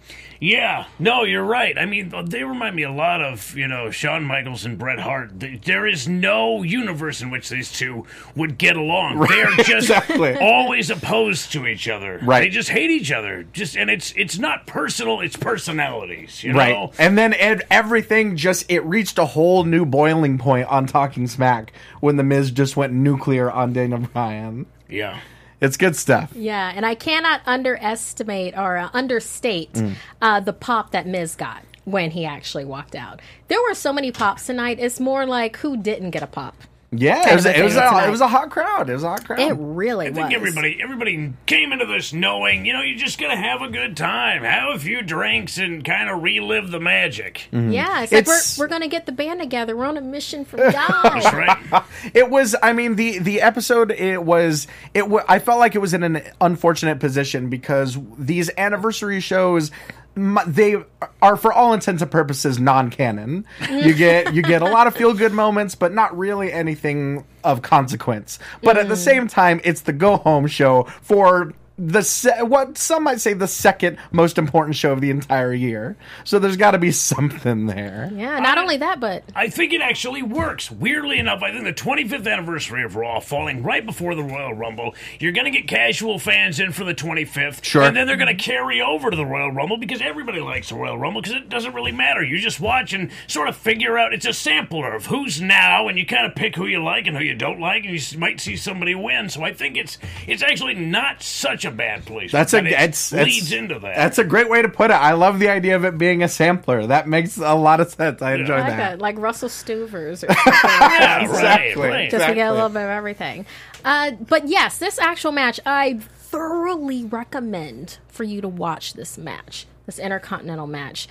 [0.40, 1.79] Yeah, no, you're right.
[1.79, 5.33] I mean, they remind me a lot of, you know, Shawn Michaels and Bret Hart.
[5.64, 9.20] There is no universe in which these two would get along.
[9.20, 10.37] They're just exactly.
[10.37, 12.20] always opposed to each other.
[12.22, 12.40] Right.
[12.40, 13.44] They just hate each other.
[13.53, 16.59] Just and it's it's not personal, it's personalities, you know?
[16.59, 16.90] Right.
[16.99, 17.35] And then
[17.70, 22.51] everything just it reached a whole new boiling point on Talking Smack when the Miz
[22.51, 24.66] just went nuclear on Daniel Bryan.
[24.88, 25.20] Yeah.
[25.61, 26.33] It's good stuff.
[26.35, 29.95] Yeah, and I cannot underestimate or uh, understate Mm.
[30.21, 33.21] uh, the pop that Miz got when he actually walked out.
[33.49, 34.79] There were so many pops tonight.
[34.81, 36.57] It's more like who didn't get a pop.
[36.92, 38.88] Yeah, it was, a it was a, it was a hot crowd.
[38.88, 39.40] It was a hot crowd.
[39.40, 40.18] It really was.
[40.18, 40.31] I was.
[40.31, 43.96] think everybody everybody came into this knowing, you know, you're just gonna have a good
[43.96, 47.49] time, have a few drinks, and kind of relive the magic.
[47.53, 47.72] Mm-hmm.
[47.72, 49.77] Yeah, it's, It's- like we're, we're going to get the band together.
[49.77, 51.83] We're on a mission from That's right.
[52.14, 52.55] It was.
[52.62, 53.90] I mean, the the episode.
[53.90, 54.68] It was.
[54.94, 55.01] It.
[55.01, 59.70] W- I felt like it was in an unfortunate position because these anniversary shows.
[60.16, 60.76] They
[61.20, 63.44] are, for all intents and purposes, non-canon.
[63.70, 68.38] You get you get a lot of feel-good moments, but not really anything of consequence.
[68.62, 68.98] But at the mm.
[68.98, 73.99] same time, it's the go-home show for the se- what some might say the second
[74.11, 75.97] most important show of the entire year.
[76.25, 78.11] So there's got to be something there.
[78.15, 80.71] Yeah, not only that, but I think it actually works.
[80.71, 84.95] Weirdly enough, I think the 25th anniversary of Raw falling right before the Royal Rumble,
[85.21, 87.62] you're going to get casual fans in for the 25th.
[87.62, 87.83] Sure.
[87.83, 90.77] And then they're going to carry over to the Royal Rumble because everybody likes the
[90.77, 92.23] Royal Rumble because it doesn't really matter.
[92.23, 95.99] You just watch and sort of figure out it's a sampler of who's now and
[95.99, 98.41] you kind of pick who you like and who you don't like and you might
[98.41, 99.29] see somebody win.
[99.29, 102.33] So I think it's it's actually not such a bad place.
[102.33, 103.96] That's a it it's, leads it's- into that.
[103.96, 104.94] That's a great way to put it.
[104.94, 106.87] I love the idea of it being a sampler.
[106.87, 108.22] That makes a lot of sense.
[108.22, 108.76] I enjoy I like that.
[108.76, 110.24] that, like Russell Stover's.
[110.24, 110.37] Or something.
[110.64, 111.83] yeah, Exactly.
[111.83, 112.11] right, right.
[112.11, 113.44] just to get a little bit of everything.
[113.85, 119.66] Uh, but yes, this actual match, I thoroughly recommend for you to watch this match,
[119.87, 121.09] this Intercontinental match.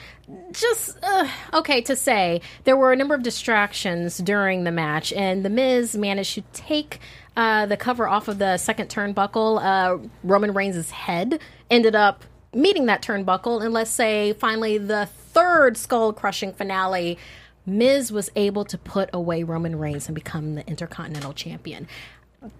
[0.52, 5.44] Just, uh, okay, to say, there were a number of distractions during the match, and
[5.46, 7.00] The Miz managed to take.
[7.36, 12.86] Uh, the cover off of the second turnbuckle, uh, Roman Reigns' head ended up meeting
[12.86, 17.18] that turnbuckle, and let's say finally the third skull crushing finale,
[17.66, 21.88] Miz was able to put away Roman Reigns and become the Intercontinental Champion.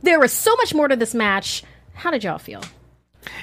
[0.04, 1.64] There was so much more to this match.
[1.94, 2.62] How did y'all feel?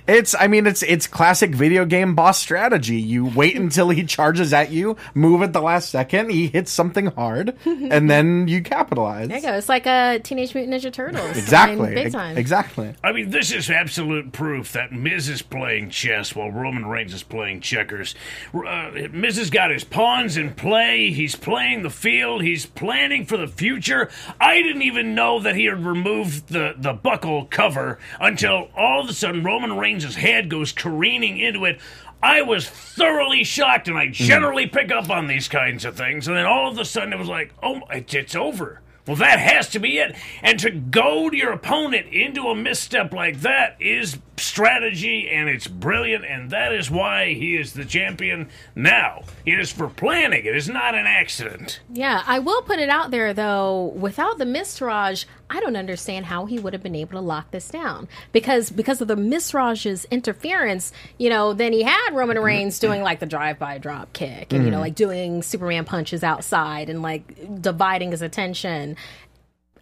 [0.06, 3.00] It's I mean it's it's classic video game boss strategy.
[3.00, 7.06] You wait until he charges at you, move at the last second, he hits something
[7.06, 9.28] hard, and then you capitalize.
[9.28, 9.54] There you go.
[9.54, 11.36] It's like a Teenage Mutant Ninja Turtles.
[11.36, 11.74] Exactly.
[11.74, 12.36] I mean, big Ex- time.
[12.38, 12.94] Exactly.
[13.02, 17.22] I mean, this is absolute proof that Miz is playing chess while Roman Reigns is
[17.22, 18.14] playing checkers.
[18.54, 21.10] Uh, Miz has got his pawns in play.
[21.10, 22.42] He's playing the field.
[22.42, 24.10] He's planning for the future.
[24.40, 29.08] I didn't even know that he had removed the, the buckle cover until all of
[29.08, 31.80] a sudden Roman Reigns' head goes careening into it.
[32.22, 34.24] I was thoroughly shocked, and I mm-hmm.
[34.24, 36.28] generally pick up on these kinds of things.
[36.28, 38.80] And then all of a sudden, it was like, oh, it- it's over.
[39.06, 40.14] Well, that has to be it.
[40.42, 46.24] And to goad your opponent into a misstep like that is strategy and it's brilliant.
[46.24, 49.22] And that is why he is the champion now.
[49.46, 51.80] It is for planning, it is not an accident.
[51.92, 53.92] Yeah, I will put it out there though.
[53.96, 57.68] Without the Miztourage, I don't understand how he would have been able to lock this
[57.68, 60.92] down because because of the Miztourage's interference.
[61.18, 62.46] You know, then he had Roman mm-hmm.
[62.46, 64.82] Reigns doing like the drive-by drop kick and you know mm.
[64.82, 68.96] like doing Superman punches outside and like dividing his attention.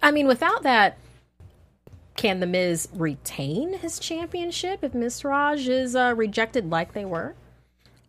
[0.02, 0.98] I mean, without that.
[2.16, 7.34] Can the Miz retain his championship if Miztourage is uh, rejected like they were?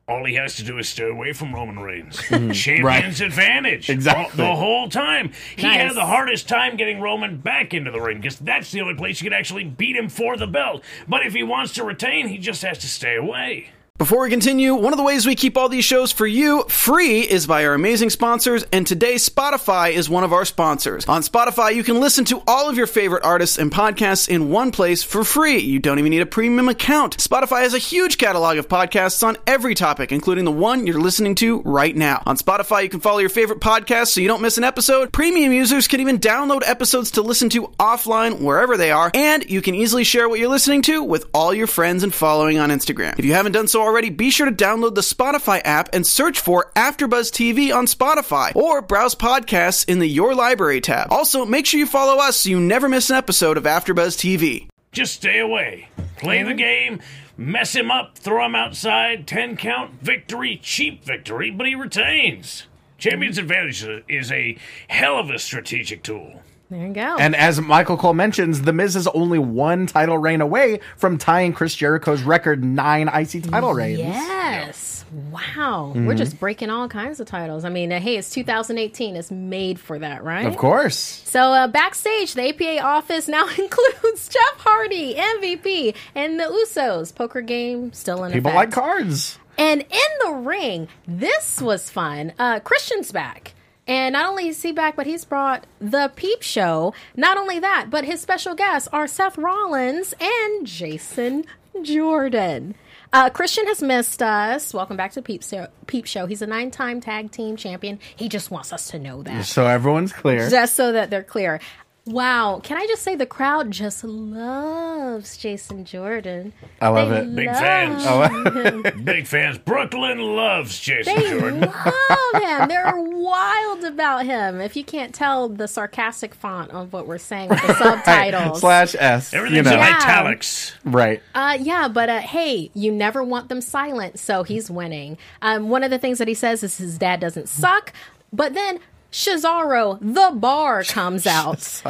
[0.07, 2.17] All he has to do is stay away from Roman Reigns.
[2.53, 3.89] Champion's advantage.
[3.89, 4.35] Exactly.
[4.35, 5.31] The, the whole time.
[5.55, 5.77] He Nice.
[5.79, 9.21] had the hardest time getting Roman back into the ring because that's the only place
[9.21, 10.83] you could actually beat him for the belt.
[11.07, 13.69] But if he wants to retain, he just has to stay away.
[14.01, 17.21] Before we continue, one of the ways we keep all these shows for you free
[17.21, 21.05] is by our amazing sponsors, and today Spotify is one of our sponsors.
[21.05, 24.71] On Spotify, you can listen to all of your favorite artists and podcasts in one
[24.71, 25.59] place for free.
[25.59, 27.17] You don't even need a premium account.
[27.17, 31.35] Spotify has a huge catalog of podcasts on every topic, including the one you're listening
[31.35, 32.23] to right now.
[32.25, 35.13] On Spotify, you can follow your favorite podcasts so you don't miss an episode.
[35.13, 39.61] Premium users can even download episodes to listen to offline wherever they are, and you
[39.61, 43.19] can easily share what you're listening to with all your friends and following on Instagram.
[43.19, 46.71] If you haven't done so be sure to download the Spotify app and search for
[46.75, 51.11] AfterBuzz TV on Spotify or browse podcasts in the Your Library tab.
[51.11, 54.67] Also, make sure you follow us so you never miss an episode of AfterBuzz TV.
[54.91, 55.89] Just stay away.
[56.17, 57.01] Play the game,
[57.37, 62.67] mess him up, throw him outside, 10 count, victory, cheap victory, but he retains.
[62.97, 66.41] Champion's advantage is a hell of a strategic tool.
[66.71, 67.17] There you go.
[67.19, 71.51] And as Michael Cole mentions, The Miz is only one title reign away from tying
[71.51, 73.99] Chris Jericho's record nine IC title reigns.
[73.99, 75.03] Yes.
[75.31, 75.91] Wow.
[75.93, 76.05] Mm-hmm.
[76.05, 77.65] We're just breaking all kinds of titles.
[77.65, 79.17] I mean, uh, hey, it's 2018.
[79.17, 80.45] It's made for that, right?
[80.45, 80.95] Of course.
[81.25, 87.13] So uh, backstage, the APA office now includes Jeff Hardy, MVP, and the Usos.
[87.13, 88.55] Poker game still in People effect.
[88.55, 89.37] like cards.
[89.57, 92.31] And in the ring, this was fun.
[92.39, 93.53] Uh, Christian's back.
[93.91, 96.93] And not only is he back, but he's brought the Peep Show.
[97.17, 101.43] Not only that, but his special guests are Seth Rollins and Jason
[101.81, 102.75] Jordan.
[103.11, 104.73] Uh, Christian has missed us.
[104.73, 105.67] Welcome back to Peep Show.
[105.87, 106.25] Peep Show.
[106.25, 107.99] He's a nine-time tag team champion.
[108.15, 110.49] He just wants us to know that, So everyone's clear.
[110.49, 111.59] just so that they're clear.
[112.07, 116.51] Wow, can I just say the crowd just loves Jason Jordan.
[116.81, 117.35] I love They it.
[117.35, 119.01] Big love fans.
[119.03, 119.59] Big fans.
[119.59, 121.59] Brooklyn loves Jason They Jordan.
[121.61, 122.67] love him.
[122.69, 124.59] They're wild about him.
[124.61, 128.59] If you can't tell the sarcastic font of what we're saying with the subtitles.
[128.61, 129.31] Slash S.
[129.35, 129.73] Everything's you know.
[129.73, 129.97] in Yeah.
[129.97, 130.73] italics.
[130.83, 131.21] Right.
[131.35, 135.19] Uh, yeah, but uh, hey, you never want them silent, so he's winning.
[135.43, 137.93] Um, one of the things that he says is his dad doesn't suck,
[138.33, 138.79] but then
[139.11, 141.81] Cesaro, the bar, comes out,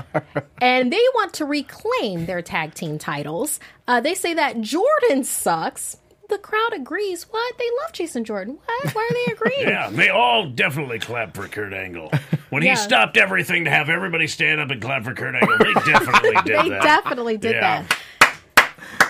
[0.61, 3.59] and they want to reclaim their tag team titles.
[3.87, 5.97] Uh, they say that Jordan sucks.
[6.29, 7.23] The crowd agrees.
[7.23, 7.57] What?
[7.57, 8.57] They love Jason Jordan.
[8.65, 8.95] What?
[8.95, 9.67] Why are they agreeing?
[9.67, 12.09] Yeah, they all definitely clapped for Kurt Angle.
[12.49, 12.71] When Yeah.
[12.71, 16.31] he stopped everything to have everybody stand up and clap for Kurt Angle, they definitely
[16.45, 16.63] did they that.
[16.63, 17.85] They definitely did Yeah.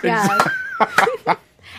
[0.03, 0.41] that.
[1.27, 1.35] Yeah.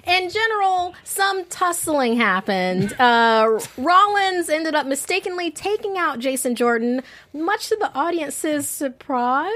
[0.06, 2.94] In general, some tussling happened.
[3.02, 9.50] Uh, Rollins ended up mistakenly taking out Jason Jordan, much to the audience's surprise.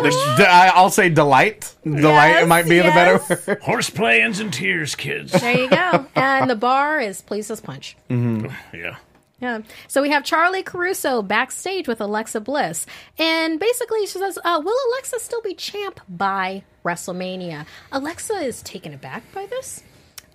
[0.00, 1.74] I- I'll say delight.
[1.84, 2.86] Delight Yes, might be yes.
[3.26, 3.58] the better word.
[3.62, 5.32] Horseplay ends in tears, kids.
[5.32, 6.06] There you go.
[6.14, 7.96] And the bar is pleased as punch.
[8.08, 8.96] Yeah.
[9.40, 9.60] Yeah.
[9.88, 12.86] So we have Charly Caruso backstage with Alexa Bliss.
[13.18, 17.66] And basically, she says, uh, Will Alexa still be champ by WrestleMania?
[17.90, 19.82] Alexa is taken aback by this.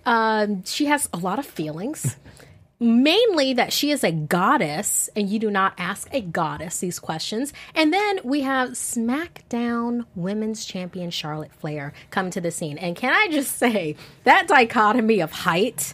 [0.06, 2.16] Um, she has a lot of feelings.
[2.80, 7.52] Mainly that she is a goddess, and you do not ask a goddess these questions.
[7.74, 12.78] And then we have SmackDown Women's Champion Charlotte Flair come to the scene.
[12.78, 15.92] And can I just say, that dichotomy of height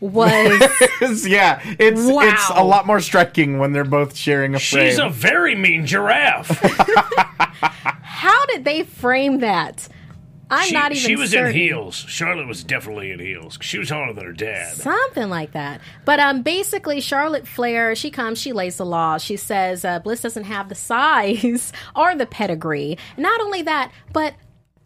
[0.00, 0.60] was
[1.28, 2.22] yeah, it's Wow.
[2.22, 4.90] it's a lot more striking when they're both sharing a frame.
[4.90, 6.48] She's a very mean giraffe.
[8.02, 9.88] How did they frame that?
[10.50, 11.48] I'm she, not even she was certain.
[11.48, 11.96] in heels.
[11.96, 13.58] Charlotte was definitely in heels.
[13.60, 14.74] She was taller than her dad.
[14.74, 15.80] Something like that.
[16.04, 19.18] But um, basically, Charlotte Flair, she comes, she lays the law.
[19.18, 22.96] She says uh, Bliss doesn't have the size or the pedigree.
[23.16, 24.34] Not only that, but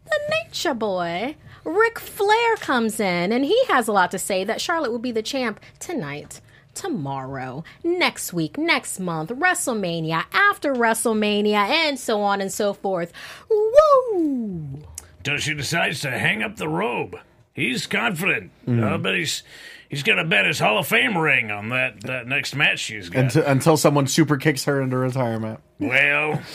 [0.05, 4.61] the nature boy, Ric Flair, comes in, and he has a lot to say that
[4.61, 6.41] Charlotte will be the champ tonight.
[6.73, 13.11] Tomorrow, next week, next month, WrestleMania, after WrestleMania, and so on and so forth.
[13.49, 14.81] Woo!
[15.21, 17.15] Until she decides to hang up the robe.
[17.53, 18.49] He's confident.
[18.67, 18.83] Mm-hmm.
[18.83, 19.43] I bet he's
[19.87, 23.25] he's gonna bet his Hall of Fame ring on that, that next match she's got.
[23.25, 25.59] until, until someone super kicks her into retirement.
[25.79, 26.41] well,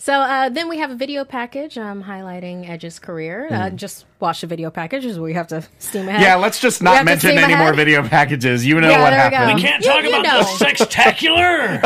[0.00, 3.46] So uh, then we have a video package um, highlighting Edge's career.
[3.50, 5.18] Uh, just watch the video packages.
[5.20, 6.22] we have to steam ahead.
[6.22, 8.64] Yeah, let's just not mention steam any more video packages.
[8.64, 9.56] You know Yeah, what there we happened.
[9.56, 10.40] we can't You- talk you about know.
[10.40, 11.82] the sextacular.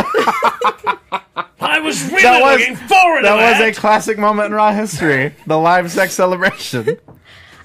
[1.82, 3.68] I was really That was- looking forward That to was that.
[3.68, 5.34] a classic moment in Raw history.
[5.46, 6.98] The live sex celebration.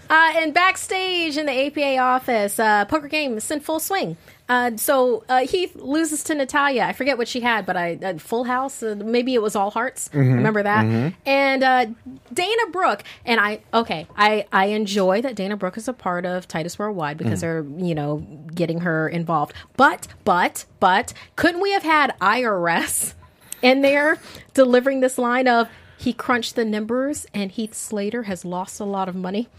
[0.10, 4.16] Uh, and backstage in the APA office, uh, poker game is in full swing.
[4.48, 6.84] Uh, so uh, Heath loses to Natalya.
[6.86, 8.82] I forget what she had, but I uh, Full House.
[8.82, 10.10] Uh, maybe it was All Hearts.
[10.14, 11.14] Remember that?
[11.26, 11.88] And uh,
[12.34, 13.60] Dana Brooke and I.
[13.74, 17.66] Okay, I I enjoy that Dana Brooke is a part of Titus Worldwide because they're
[17.76, 18.26] you know
[18.56, 19.52] getting her involved.
[19.76, 23.14] But but but couldn't we have had IRS
[23.62, 24.18] in there
[24.54, 25.68] delivering this line of
[25.98, 29.50] he crunched the numbers and Heath Slater has lost a lot of money?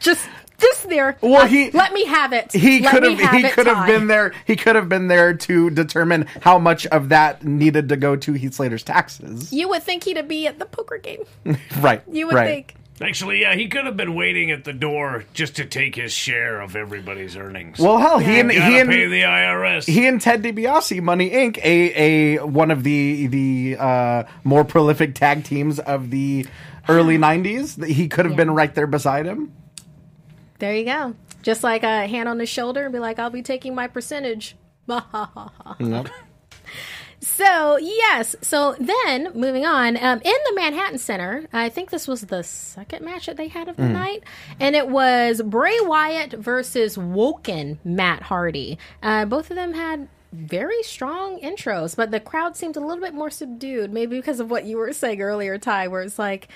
[0.00, 1.18] Just just there.
[1.20, 2.50] Well, Uh, he- let me have it.
[2.52, 4.32] He could have he could have been there.
[4.46, 8.32] He could have been there to determine how much of that needed to go to
[8.32, 9.52] Heath Slater's taxes.
[9.52, 11.24] You would think he'd be at the poker game.
[11.80, 12.02] Right.
[12.10, 12.46] You would right.
[12.46, 12.74] think.
[13.00, 16.60] Actually, yeah, he could have been waiting at the door just to take his share
[16.60, 17.78] of everybody's earnings.
[17.78, 19.86] Well, hell, he and gotta he and pay the IRS.
[19.86, 25.14] he and Ted DiBiase, Money Inc., a a one of the the uh, more prolific
[25.14, 26.46] tag teams of the
[26.88, 27.84] early '90s.
[27.86, 29.52] He could have been right there beside him.
[30.58, 31.14] There you go.
[31.42, 34.56] Just like a hand on the shoulder and be like, I'll be taking my percentage.
[37.34, 42.22] So yes, so then moving on, um, in the Manhattan Center, I think this was
[42.22, 44.22] the second match that they had of the night,
[44.60, 48.78] and it was Bray Wyatt versus Woken Matt Hardy.
[49.02, 53.12] Uh, both of them had very strong intros, but the crowd seemed a little bit
[53.12, 56.48] more subdued, maybe because of what you were saying earlier, Ty, where it's like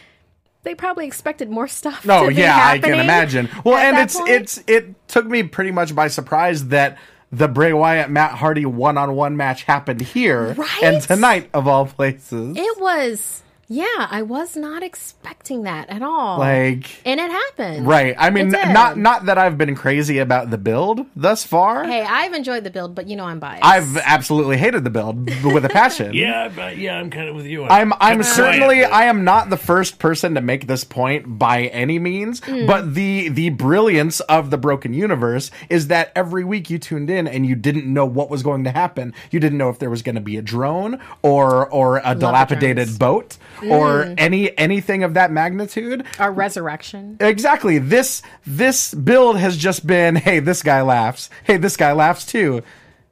[0.62, 2.04] they probably expected more stuff.
[2.28, 3.48] Be yeah, I can imagine.
[3.64, 4.30] Well, and it's point.
[4.30, 6.96] it's it took me pretty much by surprise that
[7.32, 10.82] the Bray Wyatt Matt Hardy one on one match happened here Right?
[10.82, 12.56] and tonight of all places.
[12.56, 16.38] It was, yeah, I was not expecting that at all.
[16.40, 17.86] like and it happened.
[17.86, 18.16] right.
[18.18, 21.84] I mean, not not that I've been crazy about the build thus far.
[21.84, 23.64] Hey, I've enjoyed the build, but you know I'm biased.
[23.64, 26.12] I've absolutely hated the build with a passion.
[26.20, 27.64] Yeah, but yeah, I'm kind of with you.
[27.64, 31.38] I'm I'm Quiet, certainly but- I am not the first person to make this point
[31.38, 32.66] by any means, Hmm.
[32.66, 37.28] but the the brilliance of the broken universe is that every week you tuned in
[37.28, 39.14] and you didn't know what was going to happen.
[39.30, 42.98] You didn't know if there was going to be a drone or or a dilapidated
[42.98, 43.38] drones.
[43.68, 44.14] Or Hmm.
[44.18, 46.04] any anything of that magnitude.
[46.18, 47.16] Our resurrection.
[47.20, 47.78] Exactly.
[47.78, 51.30] This this build has just been, hey, this guy laughs.
[51.44, 52.62] Hey, this guy laughs too.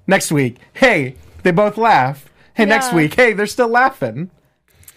[0.07, 2.31] Next week, hey, they both laugh.
[2.55, 4.31] Hey, next week, hey, they're still laughing.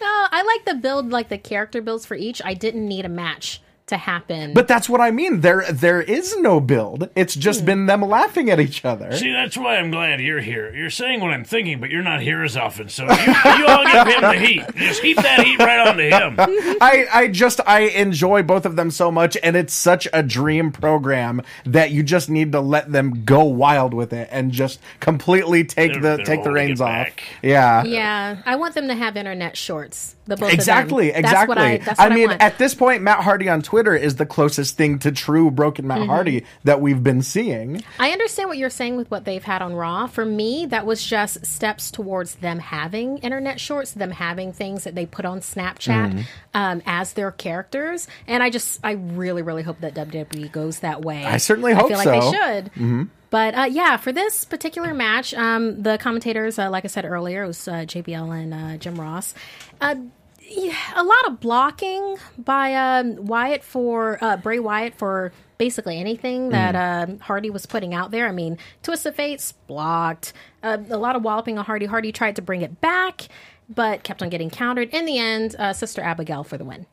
[0.00, 2.42] No, I like the build, like the character builds for each.
[2.44, 3.62] I didn't need a match
[3.92, 4.52] to happen.
[4.52, 5.40] But that's what I mean.
[5.40, 7.08] There there is no build.
[7.16, 7.66] It's just Hmm.
[7.66, 9.12] been them laughing at each other.
[9.16, 10.74] See, that's why I'm glad you're here.
[10.74, 12.88] You're saying what I'm thinking, but you're not here as often.
[12.88, 14.62] So you, you all give him the heat.
[14.76, 16.34] Just heap that heat right onto him.
[16.80, 20.72] I, I just I enjoy both of them so much and it's such a dream
[20.72, 25.64] program that you just need to let them go wild with it and just completely
[25.64, 26.88] take They're- the they're take the reins off.
[26.88, 27.22] back.
[27.42, 27.84] Yeah.
[27.84, 30.16] yeah, I want them to have internet shorts.
[30.24, 31.22] The both Exactly, of them.
[31.22, 31.48] That's exactly.
[31.48, 34.76] what I, that's I mean, at this point, Matt Hardy on Twitter is the closest
[34.76, 35.98] thing to true broken Mm-hmm.
[36.00, 37.82] Matt Hardy that we've been seeing.
[37.98, 40.06] I understand what you're saying with what they've had on Raw.
[40.06, 44.94] For me, that was just steps towards them having internet shorts, them having things that
[44.94, 46.20] they put on Snapchat Mm-hmm.
[46.54, 48.06] um, as their characters.
[48.28, 51.24] And I just, I really, really hope that WWE goes that way.
[51.24, 52.30] I certainly hope I feel like so.
[52.30, 52.36] they
[52.70, 53.10] should.
[53.32, 57.44] But uh, yeah, for this particular match, um, the commentators, uh, like I said earlier,
[57.44, 59.34] it was uh, JBL and uh, Jim Ross.
[59.80, 59.94] Uh,
[60.42, 66.50] yeah, a lot of blocking by um, Wyatt for uh, Bray Wyatt for basically anything
[66.50, 68.28] that uh, Hardy was putting out there.
[68.28, 70.34] I mean, Twist of Fate's blocked.
[70.62, 71.86] Uh, a lot of walloping on Hardy.
[71.86, 73.28] Hardy tried to bring it back,
[73.66, 74.90] but kept on getting countered.
[74.90, 76.84] In the end, uh, Sister Abigail for the win.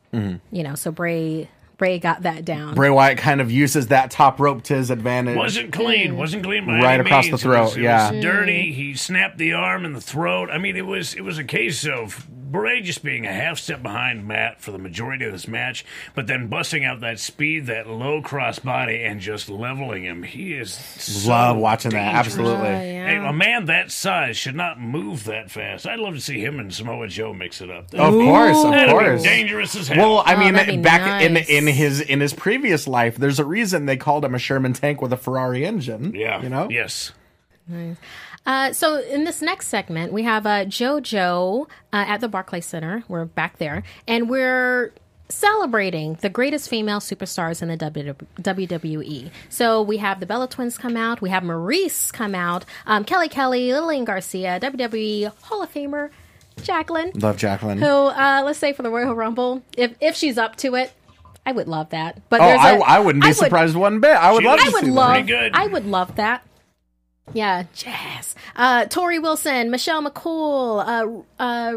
[0.50, 2.74] You know, so Bray Bray got that down.
[2.74, 5.34] Bray Wyatt kind of uses that top rope to his advantage.
[5.34, 6.14] Wasn't clean.
[6.18, 8.12] Wasn't clean by Right any across the throat, It was, it yeah.
[8.12, 8.70] was dirty.
[8.70, 8.74] Mm.
[8.74, 10.50] He snapped the arm and the throat.
[10.52, 13.82] I mean, it was it was a case of Bray just being a half step
[13.82, 15.84] behind Matt for the majority of this match,
[16.14, 20.22] but then busting out that speed, that low cross body, and just leveling him.
[20.24, 22.14] He is so Love watching that.
[22.14, 22.68] Absolutely.
[22.68, 23.06] Oh, yeah.
[23.06, 25.86] Hey, a man that size should not move that fast.
[25.86, 27.94] I'd love to see him and Samoa Joe mix it up.
[27.94, 29.22] Of course, of That'd be course.
[29.22, 29.98] dangerous as hell.
[30.14, 31.24] Well, I Oh, mean, that'd back nice.
[31.26, 34.72] in in his in his previous life, there's a reason they called him a Sherman
[34.72, 36.12] tank with a Ferrari engine.
[36.14, 36.68] yeah, you know.
[36.70, 37.12] yes.
[38.46, 43.04] Uh, so in this next segment, we have uh, JoJo uh, at the Barclays Center.
[43.08, 44.92] We're back there, and we're
[45.28, 49.30] celebrating the greatest female superstars in the WWE.
[49.48, 51.20] So we have the Bella Twins come out.
[51.20, 52.64] We have Maryse come out.
[52.86, 56.10] Um, Kelly Kelly, Lillian Garcia, WWE Hall of Famer
[56.62, 57.12] Jacqueline.
[57.14, 57.78] Love Jacqueline.
[57.78, 60.92] Who, uh, let's say for the Royal Rumble, if if she's up to it,
[61.46, 62.20] I would love that.
[62.28, 64.10] But Oh, there's I a- I wouldn't be I would- surprised one bit.
[64.16, 65.12] I would She love looks- I would love.
[65.12, 65.52] Pretty good.
[65.54, 66.42] I would love that.
[67.32, 68.34] Yeah, jazz.
[68.56, 71.76] Uh, Torrie Wilson, Michelle McCool, uh, uh,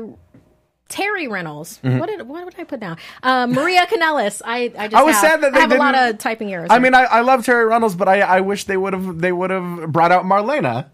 [0.89, 1.79] Terri Runnels.
[1.83, 1.97] Mm-hmm.
[1.99, 2.97] What did what did I put down?
[3.23, 4.41] Uh, Maria Kanellis.
[4.45, 6.53] I I just I was have, sad that they I have a lot of typing
[6.53, 6.67] errors.
[6.71, 9.31] I mean, I, I love Terri Runnels, but I, I wish they would have they
[9.31, 10.87] would have brought out Marlena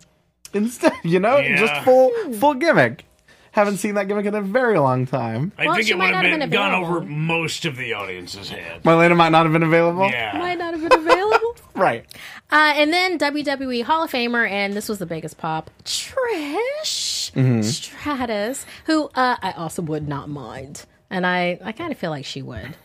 [0.54, 0.94] instead.
[1.04, 1.58] You know, Yeah.
[1.58, 3.06] just full full gimmick.
[3.52, 5.52] Haven't seen that gimmick in a very long time.
[5.58, 8.50] I Well, think it might would have been, been gone over most of the audience's
[8.50, 8.84] head.
[8.84, 10.08] Marlena might not have been available.
[10.08, 10.38] Yeah.
[10.38, 11.39] might not have been available.
[11.76, 12.06] Right.
[12.52, 17.62] Uh, and then WWE Hall of Famer, and this was the biggest pop, Trish Mm-hmm.
[17.62, 22.26] Stratus, who uh, I also would not mind, and I I kind of feel like
[22.26, 22.76] she would.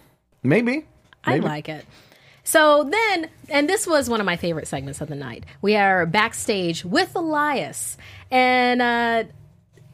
[0.42, 0.84] Maybe.
[1.24, 1.86] I like it.
[2.44, 5.44] So then, and this was one of my favorite segments of the night.
[5.62, 7.96] We are backstage with Elias
[8.30, 9.24] and uh,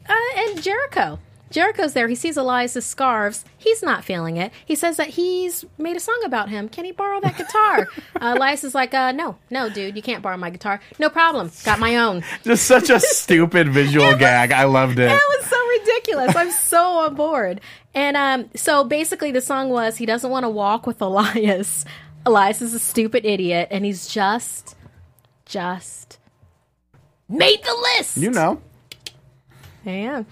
[0.09, 1.19] uh, and Jericho.
[1.51, 2.07] Jericho's there.
[2.07, 3.45] He sees Elias's scarves.
[3.57, 4.51] He's not feeling it.
[4.65, 6.69] He says that he's made a song about him.
[6.69, 7.87] Can he borrow that guitar?
[8.15, 10.81] uh, Elias is like, uh, no, no, dude, you can't borrow my guitar.
[10.97, 11.51] No problem.
[11.63, 12.23] Got my own.
[12.43, 14.51] Just such a stupid visual gag.
[14.51, 15.09] I loved it.
[15.09, 16.35] That was so ridiculous.
[16.35, 17.61] I'm so on board.
[17.93, 21.85] And um, so basically, the song was he doesn't want to walk with Elias.
[22.25, 24.75] Elias is a stupid idiot, and he's just,
[25.45, 26.19] just
[27.27, 28.17] made the list.
[28.17, 28.61] You know.
[29.83, 30.23] Yeah.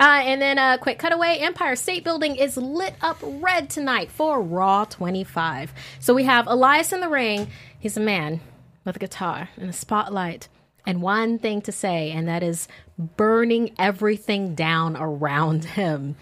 [0.00, 4.40] Uh, and then a quick cutaway Empire State Building is lit up red tonight for
[4.40, 5.72] Raw 25.
[5.98, 7.48] So we have Elias in the ring.
[7.80, 8.40] He's a man
[8.84, 10.48] with a guitar and a spotlight.
[10.86, 12.68] and one thing to say, and that is
[12.98, 16.16] burning everything down around him.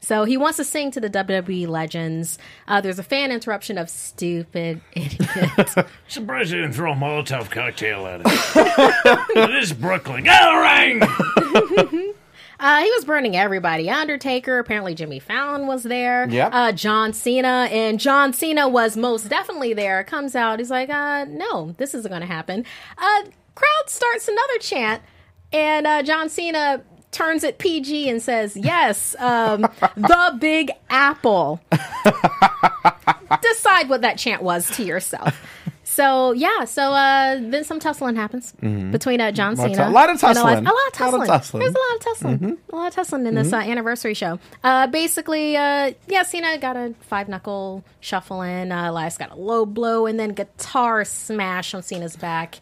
[0.00, 2.38] So he wants to sing to the WWE legends.
[2.66, 5.68] Uh, there's a fan interruption of stupid idiot.
[6.08, 9.36] Surprised they didn't throw a Molotov cocktail at it.
[9.36, 10.24] it is Brooklyn.
[10.24, 12.14] Get ring!
[12.60, 13.88] Uh, he was burning everybody.
[13.88, 16.28] Undertaker, apparently Jimmy Fallon was there.
[16.28, 16.50] Yep.
[16.52, 20.02] Uh, John Cena, and John Cena was most definitely there.
[20.04, 22.64] Comes out, he's like, uh, no, this isn't going to happen.
[22.96, 25.02] Uh, crowd starts another chant,
[25.52, 29.62] and uh, John Cena turns it PG and says, yes, um,
[29.96, 31.60] the Big Apple.
[33.42, 35.40] Decide what that chant was to yourself.
[35.98, 39.82] So yeah, so uh, then some tussling happens between uh, John Cena.
[39.82, 40.58] of- a lot of and tussling.
[40.58, 41.26] A lot, a lot of Lot of tussling.
[41.28, 41.60] tussling.
[41.62, 42.58] There's a lot of tussling.
[42.72, 44.38] A lot of tussling in this uh, anniversary show.
[44.62, 48.70] Uh, basically, uh, yeah, Cena got a five knuckle shuffle in.
[48.70, 52.60] Uh, Elias got a low blow and then guitar smash on Cena's back.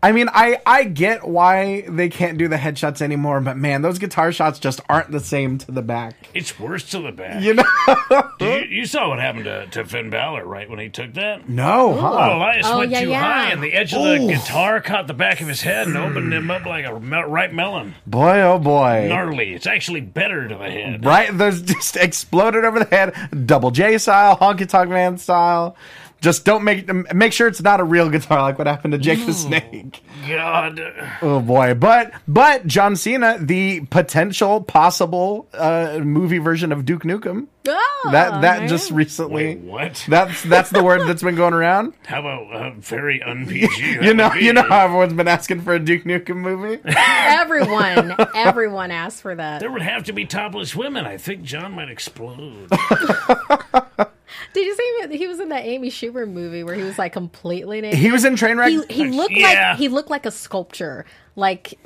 [0.00, 3.98] I mean, I I get why they can't do the headshots anymore, but man, those
[3.98, 6.28] guitar shots just aren't the same to the back.
[6.34, 7.42] It's worse to the back.
[7.42, 7.64] You know?
[8.40, 11.48] You, you saw what happened to, to Finn Balor, right, when he took that?
[11.48, 12.36] No, Oh, huh?
[12.36, 13.20] Elias Oh, went yeah, too yeah.
[13.20, 16.32] high, and the edge of the guitar caught the back of his head and opened
[16.32, 17.96] him up like a ripe melon.
[18.06, 19.06] Boy, oh boy.
[19.08, 19.54] Gnarly.
[19.54, 21.04] It's actually better to the head.
[21.04, 21.36] Right?
[21.36, 25.76] There's just exploded over the head, double J style, honky tonk man style.
[26.20, 29.24] Just don't make make sure it's not a real guitar like what happened to Jake
[29.24, 30.02] the Snake.
[30.28, 30.80] God.
[31.22, 37.46] Oh boy, but but John Cena, the potential possible uh, movie version of Duke Nukem.
[37.68, 38.68] Oh, That that man.
[38.68, 39.56] just recently.
[39.56, 40.04] Wait, what?
[40.08, 41.92] That's that's the word that's been going around.
[42.06, 43.98] How about uh, very un-PG?
[44.04, 46.80] You know, you know how everyone's been asking for a Duke Nukem movie.
[46.86, 49.60] everyone, everyone asked for that.
[49.60, 51.04] There would have to be topless women.
[51.06, 52.70] I think John might explode.
[54.52, 55.10] Did you see him?
[55.10, 57.98] He was in that Amy Schumer movie where he was like completely naked.
[57.98, 58.86] He was in Trainwreck.
[58.90, 59.70] he, he looked Yeah.
[59.70, 61.04] like he looked like a sculpture,
[61.36, 61.78] like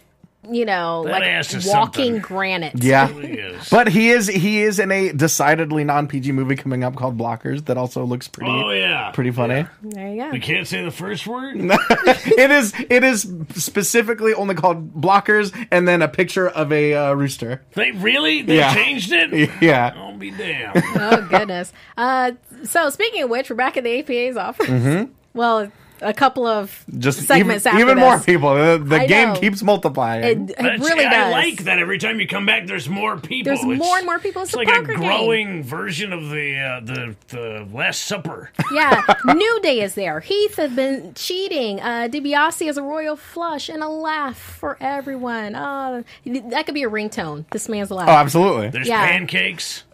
[0.50, 2.18] you know, That like walking something.
[2.18, 2.82] granite.
[2.82, 3.08] yeah.
[3.10, 3.70] Yes.
[3.70, 7.64] But he is he is in a decidedly non PG movie coming up called Blockers
[7.66, 9.10] that also looks pretty oh yeah.
[9.12, 9.66] pretty funny.
[9.82, 10.30] There you go.
[10.30, 11.56] We can't say the first word.
[11.60, 17.12] it is it is specifically only called Blockers and then a picture of a uh,
[17.12, 17.62] rooster.
[17.74, 18.74] They really they Yeah.
[18.74, 19.50] changed it.
[19.60, 19.92] Yeah.
[19.96, 20.82] I'll be damned.
[20.96, 21.72] oh goodness.
[21.96, 22.32] Uh,
[22.64, 25.08] so speaking of which, we're back at the APA's office.
[25.34, 25.70] Well,
[26.02, 26.84] a couple of.
[26.98, 28.54] Just segments even, after even more people.
[28.54, 29.40] The, the game know.
[29.40, 30.24] keeps multiplying.
[30.24, 31.32] It, it That's- really I does.
[31.32, 33.50] like that every time you come back, there's more people.
[33.54, 34.42] There's It's- more and more people.
[34.42, 35.00] It's It's a like a poker game.
[35.00, 38.50] growing version of the uh, the the Last Supper.
[38.72, 40.20] Yeah, New Day is there.
[40.20, 41.78] Heath has been cheating.
[41.80, 45.54] Uh, DiBiase is a royal flush and a laugh for everyone.
[45.54, 47.44] Uh, that could be a ringtone.
[47.50, 48.08] This man's a laugh.
[48.08, 48.70] oh, absolutely.
[48.70, 49.06] There's Yeah.
[49.06, 49.84] pancakes.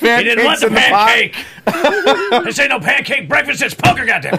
[0.00, 1.36] He didn't want the in the pancake.
[2.44, 3.62] this ain't no pancake breakfast.
[3.62, 4.38] It's poker, goddamn.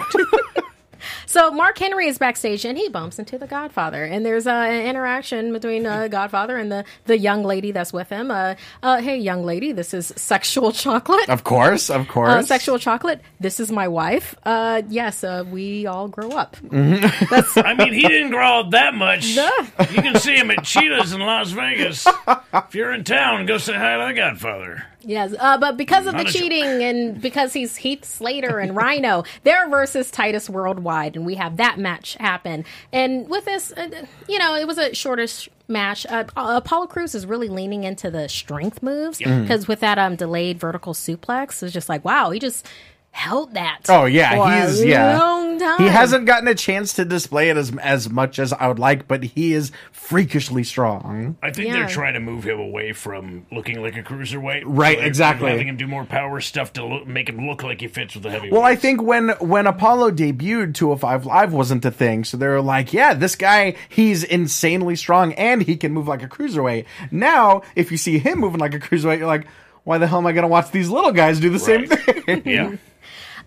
[1.29, 4.87] So Mark Henry is backstage and he bumps into the Godfather, and there's uh, an
[4.87, 8.31] interaction between uh, Godfather and the the young lady that's with him.
[8.31, 11.29] Uh, uh, hey, young lady, this is sexual chocolate.
[11.29, 12.29] Of course, of course.
[12.31, 13.21] Uh, sexual chocolate.
[13.39, 14.33] This is my wife.
[14.43, 16.57] Uh, yes, uh, we all grow up.
[16.71, 19.27] I mean, he didn't grow up that much.
[19.27, 22.07] You can see him at Cheetahs in Las Vegas.
[22.07, 24.87] If you're in town, go say hi to the Godfather.
[25.09, 26.39] Yes, uh, but because of the Not joke.
[26.39, 31.57] cheating and because he's Heath Slater and Rhino, they're versus Titus Worldwide, and we have
[31.57, 32.63] that match happen.
[32.93, 36.05] And with this, uh, you know, it was a shortish match.
[36.05, 40.59] Uh, Apollo Crews is really leaning into the strength moves because with that um delayed
[40.59, 42.67] vertical suplex, it's just like wow, he just
[43.11, 43.81] held that.
[43.89, 45.17] Oh yeah, for he's a yeah.
[45.19, 45.79] long time.
[45.79, 49.07] He hasn't gotten a chance to display it as as much as I would like,
[49.07, 51.35] but he is freakishly strong.
[51.43, 51.73] I think Yeah.
[51.73, 54.63] they're trying to move him away from looking like a cruiserweight.
[54.65, 55.49] Right, they're exactly.
[55.51, 58.23] Having him do more power stuff to look, make him look like he fits with
[58.23, 58.53] the heavyweight.
[58.53, 62.61] Well, I think when when Apollo debuted, 205 Live wasn't a thing, so they were
[62.61, 67.63] like, "Yeah, this guy, he's insanely strong and he can move like a cruiserweight." Now,
[67.75, 69.45] if you see him moving like a cruiserweight, you're like,
[69.83, 72.43] "Why the hell am I going to watch these little guys do the same thing?"
[72.45, 72.75] Yeah.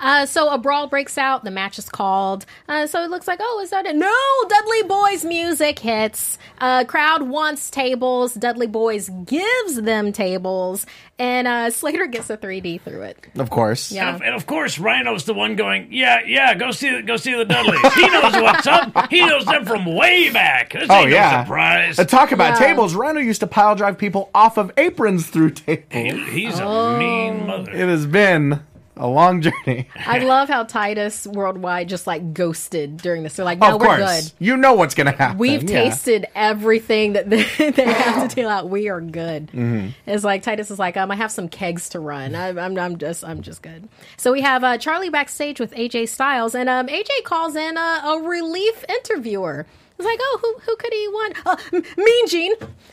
[0.03, 1.44] Uh, so a brawl breaks out.
[1.44, 2.44] The match is called.
[2.68, 3.94] Uh, so it looks like, oh, is that it?
[3.96, 4.12] No,
[4.48, 6.38] Dudley Boys music hits.
[6.61, 8.34] Uh, crowd wants tables.
[8.34, 10.86] Dudley Boys gives them tables,
[11.18, 13.26] and uh, Slater gets a 3D through it.
[13.36, 13.92] Of course.
[13.92, 14.09] Yeah.
[14.09, 17.16] And of, and of course, Rhino's the one going, yeah, yeah, go see, the- go
[17.16, 17.94] see the Dudleys.
[17.94, 19.09] He knows what's up.
[19.11, 20.72] He knows them from way back.
[20.72, 21.36] This Oh ain't yeah.
[21.38, 21.98] no surprise.
[22.00, 22.66] Uh, talk about Yeah.
[22.68, 22.94] tables.
[22.96, 25.84] Rhino used to pile drive people off of aprons through tables.
[25.92, 26.96] He- he's Oh.
[26.96, 27.70] a mean mother.
[27.70, 28.61] It has been
[28.97, 29.88] a long journey.
[29.97, 33.36] I love how Titus Worldwide just like ghosted during this.
[33.36, 34.45] They're like, of no, we're course, good.
[34.45, 35.38] you know what's going to happen.
[35.38, 35.84] We've yeah.
[35.84, 38.68] tasted everything that they, they have to deal out.
[38.68, 39.49] We are good.
[39.49, 39.88] Mm-hmm.
[40.07, 42.34] It's like Titus is like, um, I have some kegs to run.
[42.34, 43.88] I, I'm, I'm just, I'm just good.
[44.16, 48.03] So we have uh, Charly backstage with AJ Styles, and um, AJ calls in a,
[48.05, 49.66] a relief interviewer.
[50.03, 51.36] He's was like, oh, who who could he want?
[51.46, 52.53] Uh, M- mean Gene.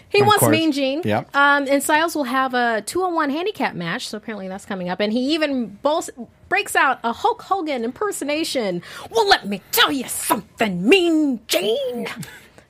[0.10, 0.52] He Of wants course.
[0.52, 1.02] Mean Gene.
[1.04, 1.36] Yep.
[1.36, 4.90] Um, and Styles will have a two on one handicap match, so apparently that's coming
[4.90, 5.00] up.
[5.00, 6.10] And he even bowls,
[6.50, 8.82] breaks out a Hulk Hogan impersonation.
[9.12, 12.08] Well, let me tell you something, Mean Gene.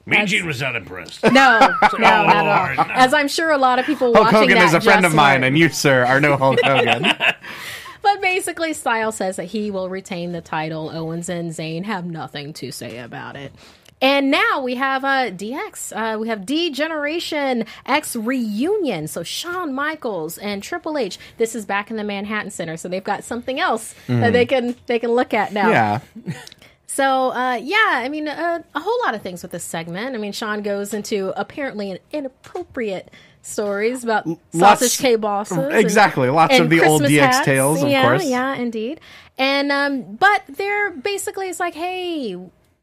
[0.05, 1.23] Mean Gene was not impressed.
[1.23, 1.31] No,
[1.93, 2.85] no, not at all.
[2.87, 2.93] no.
[2.93, 5.13] As I'm sure a lot of people Hulk watching Hogan that is a friend of
[5.13, 5.47] mine, were.
[5.47, 7.03] and you, sir, are no Hulk Hogan.
[8.01, 10.89] But basically, Styles says that he will retain the title.
[10.89, 13.51] Owens and Zayn have nothing to say about it.
[14.01, 15.91] And now we have uh, DX.
[16.15, 19.07] Uh, we have D Generation X reunion.
[19.07, 21.17] So Shawn Michaels and Triple H.
[21.37, 24.75] This is back in the Manhattan Center, so they've got something else that they can
[24.85, 25.69] they can look at now.
[25.69, 25.99] yeah.
[26.91, 30.15] So uh, yeah, I mean uh, a whole lot of things with this segment.
[30.15, 33.09] I mean, Shawn goes into apparently an inappropriate
[33.41, 34.41] stories about Lots-
[34.81, 35.57] sausage K bosses.
[35.59, 36.29] and- exactly.
[36.29, 37.45] Lots and of the old DX hats.
[37.45, 38.25] tales, of yeah, course.
[38.25, 38.99] Yeah, indeed.
[39.37, 42.35] And um, but they're basically it's like, hey.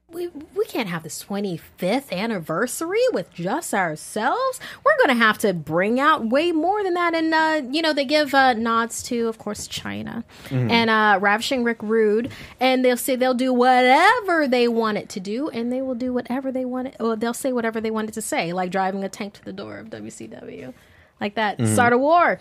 [0.08, 4.60] We, we can't have this 25th anniversary with just ourselves.
[4.84, 7.12] We're going to have to bring out way more than that.
[7.12, 10.70] And, uh, you know, they give uh, nods to, of course, Chyna Mm-hmm.
[10.70, 12.30] and uh, Ravishing Rick Rude.
[12.60, 15.48] And they'll say they'll do whatever they want it to do.
[15.50, 18.12] And they will do whatever they want it, or they'll say whatever they want it
[18.12, 20.72] to say, like driving a tank to the door of WCW.
[21.20, 21.58] Like that.
[21.58, 21.74] Mm-hmm.
[21.74, 22.38] Start a war.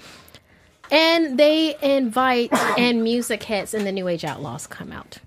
[0.91, 5.17] And they invite and music hits and the New Age Outlaws come out.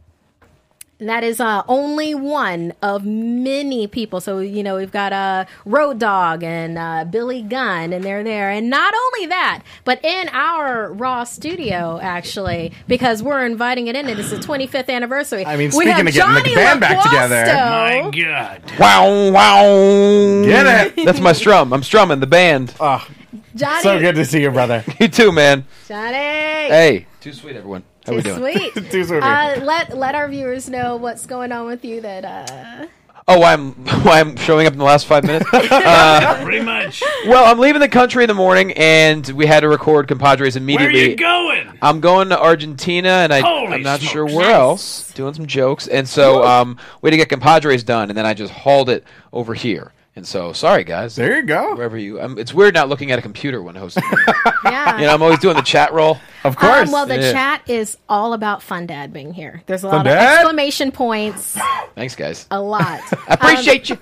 [1.01, 4.21] And that is uh, only one of many people.
[4.21, 8.51] So, you know, we've got uh, Road Dog and uh, Billy Gunn, and they're there.
[8.51, 14.09] And not only that, but in our Raw studio, actually, because we're inviting it in,
[14.09, 15.47] and it's the 25th anniversary.
[15.47, 17.45] I mean, we speaking have of getting the Jonny band back together.
[17.45, 18.05] Loquasto.
[18.05, 18.73] My God.
[18.81, 20.45] Wow, wow.
[20.45, 21.05] Get it.
[21.05, 21.73] That's my strum.
[21.73, 22.75] I'm strumming the band.
[22.81, 23.07] Oh,
[23.55, 24.85] Jonny, So good to see you, brother.
[25.01, 25.65] You too, man.
[25.87, 26.17] Jonny.
[26.17, 27.07] Hey.
[27.21, 27.85] Too sweet, everyone.
[28.09, 28.73] How we Too doing?
[28.73, 28.75] sweet.
[28.91, 29.23] Too sweet.
[29.23, 32.01] Uh, let let our viewers know what's going on with you.
[32.01, 32.87] That uh,
[33.31, 33.73] Oh, why I'm
[34.05, 35.45] why I'm showing up in the last five minutes?
[35.51, 37.03] Pretty much.
[37.27, 40.85] well, I'm leaving the country in the morning, and we had to record compadres immediately.
[40.87, 41.11] Where immediately.
[41.11, 41.79] you going?
[41.83, 44.13] I'm going to Argentina, and I, Holy I'm not smokes.
[44.13, 45.13] sure where else.
[45.13, 48.33] Doing some jokes, and so um, we had to get compadres done, and then I
[48.33, 49.93] just hauled it over here.
[50.19, 51.15] And so, sorry guys.
[51.15, 51.77] There you go.
[51.77, 54.03] Wherever you, um, it's weird not looking at a computer when hosting.
[54.65, 54.99] yeah.
[54.99, 56.19] you know, I'm always doing the chat roll.
[56.43, 56.89] Of course.
[56.89, 57.31] Um, well, the Yeah.
[57.33, 59.63] chat is all about Fun Dad being here.
[59.67, 60.39] There's a lot Fun of Dad?
[60.41, 61.57] exclamation points.
[61.95, 62.49] Thanks, guys.
[62.51, 63.01] A lot.
[63.29, 63.99] I appreciate you.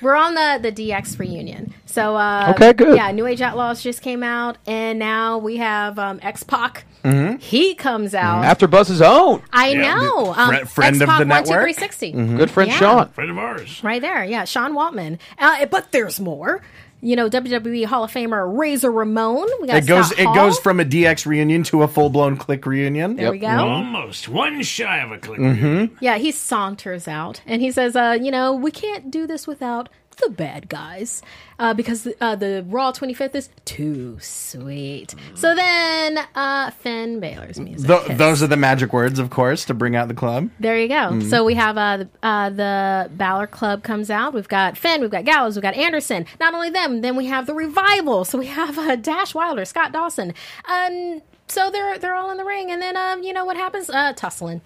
[0.00, 1.72] We're on the the DX reunion.
[1.86, 2.96] So uh, Okay, good.
[2.96, 6.84] Yeah, New Age Outlaws just came out, and now we have um, X Pac.
[7.04, 7.36] Mm-hmm.
[7.38, 8.44] He comes out.
[8.44, 9.94] After Buzz's own I Yeah.
[9.94, 10.34] know.
[10.36, 11.60] Um, Fri- friend of X-Pac the network.
[11.68, 12.36] 12360.
[12.36, 12.78] good friend Yeah.
[12.78, 13.08] Sean.
[13.10, 13.80] Friend of ours.
[13.84, 15.18] Right there, yeah, Sean Waltman.
[15.38, 16.62] Uh, but there's more.
[17.02, 19.46] You know, WWE Hall of Famer Razor Ramon.
[19.60, 20.06] We got it goes.
[20.08, 20.34] Scott It Hall.
[20.34, 23.16] goes from a DX reunion to a full blown Kliq reunion.
[23.16, 23.48] There we go.
[23.48, 25.38] Almost one shy of a Kliq.
[25.38, 25.94] Mm-hmm.
[26.00, 29.88] Yeah, he saunters out and he says, uh, you know, we can't do this without
[30.16, 31.22] the bad guys
[31.58, 35.14] uh, because uh, the Raw 25th is too sweet.
[35.34, 37.86] So then uh, Finn Balor's music.
[37.86, 38.18] Th- hits.
[38.18, 40.50] those are the magic words, of course, to bring out the club.
[40.58, 40.94] There you go.
[40.94, 41.28] Mm-hmm.
[41.28, 44.34] So we have uh, the, uh, the Balor Club comes out.
[44.34, 46.26] We've got Finn, we've got Gallows, we've got Anderson.
[46.40, 48.24] Not only them, then we have the Revival.
[48.24, 50.34] So we have uh, Dash Wilder, Scott Dawson.
[50.68, 53.88] Um, so they're they're all in the ring, and then um, you know what happens?
[53.88, 54.60] Uh, tussling.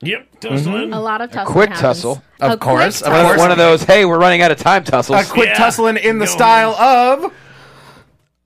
[0.00, 0.74] Yep, tussling.
[0.74, 0.92] Mm-hmm.
[0.92, 1.52] A lot of tussling.
[1.52, 1.80] quick happens.
[1.82, 2.22] tussle.
[2.40, 3.26] Of A quick course, of tussle.
[3.26, 3.38] course.
[3.38, 3.82] One of those.
[3.82, 4.84] Hey, we're running out of time.
[4.84, 5.20] Tussles.
[5.20, 5.54] A quick Yeah.
[5.58, 6.30] tussling in the Go.
[6.32, 7.32] style of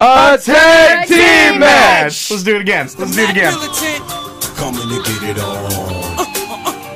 [0.00, 2.30] A tag team team match.
[2.30, 2.88] Let's do it again.
[2.98, 3.52] Let's do it again.
[4.56, 6.26] Coming to get it on.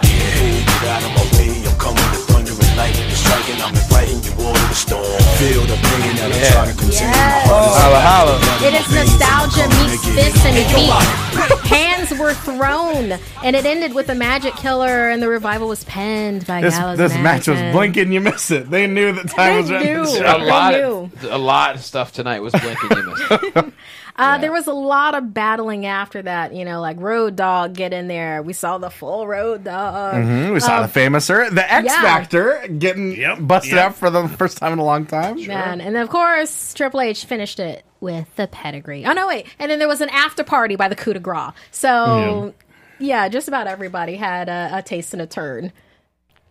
[0.03, 1.53] Hey, get out of my way.
[1.67, 3.11] I'm coming to thunder and lightning.
[3.13, 5.05] Striking, I'm inviting you all to the storm.
[5.37, 6.51] Feel the pain that I'm Yeah.
[6.53, 7.11] trying to contain.
[7.11, 8.35] My heart is Holla, holla.
[8.65, 11.56] It is nostalgia meets fists and feet.
[11.67, 16.47] Hands were thrown, and it ended with a magic killer, and the revival was penned
[16.47, 16.99] by This Gallows.
[16.99, 18.13] this match was blinking.
[18.13, 18.71] You miss it.
[18.71, 20.03] They knew that time They was running knew.
[20.03, 22.97] A lot, I of, a lot of stuff tonight was blinking.
[22.97, 23.15] You
[23.55, 23.73] missed.
[24.19, 26.55] Uh, There was a lot of battling after that.
[26.55, 28.43] You know, like Road Dog get in there.
[28.43, 30.15] We saw the full Road Dog.
[30.15, 32.03] Mhm, We saw the famous, er, the X yeah.
[32.03, 33.87] Factor, getting Yep, busted yep.
[33.87, 35.45] out for the first time in a long time.
[35.47, 39.05] Man, and of course Triple H finished it with the pedigree.
[39.07, 39.47] Oh no, wait!
[39.59, 41.53] And then there was an after party by the coup de grace.
[41.71, 42.55] So
[42.99, 45.73] yeah, just about everybody had a, a taste and a turn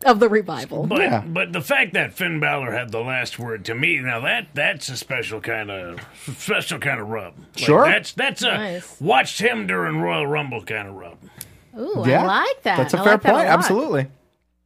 [0.05, 0.85] of the revival.
[0.87, 1.23] But Yeah.
[1.25, 4.87] but the fact that Finn Balor had the last word to me now that that's
[4.89, 5.99] a special kind of
[6.37, 7.33] special kind of rub.
[7.37, 7.85] Like, Sure.
[7.85, 8.95] that's that's a Nice.
[9.01, 11.17] watched him during Royal Rumble kind of rub.
[11.77, 12.77] Ooh, Yeah, I like that.
[12.77, 13.45] That's a I fair like that point.
[13.47, 13.53] lot.
[13.59, 14.07] Absolutely.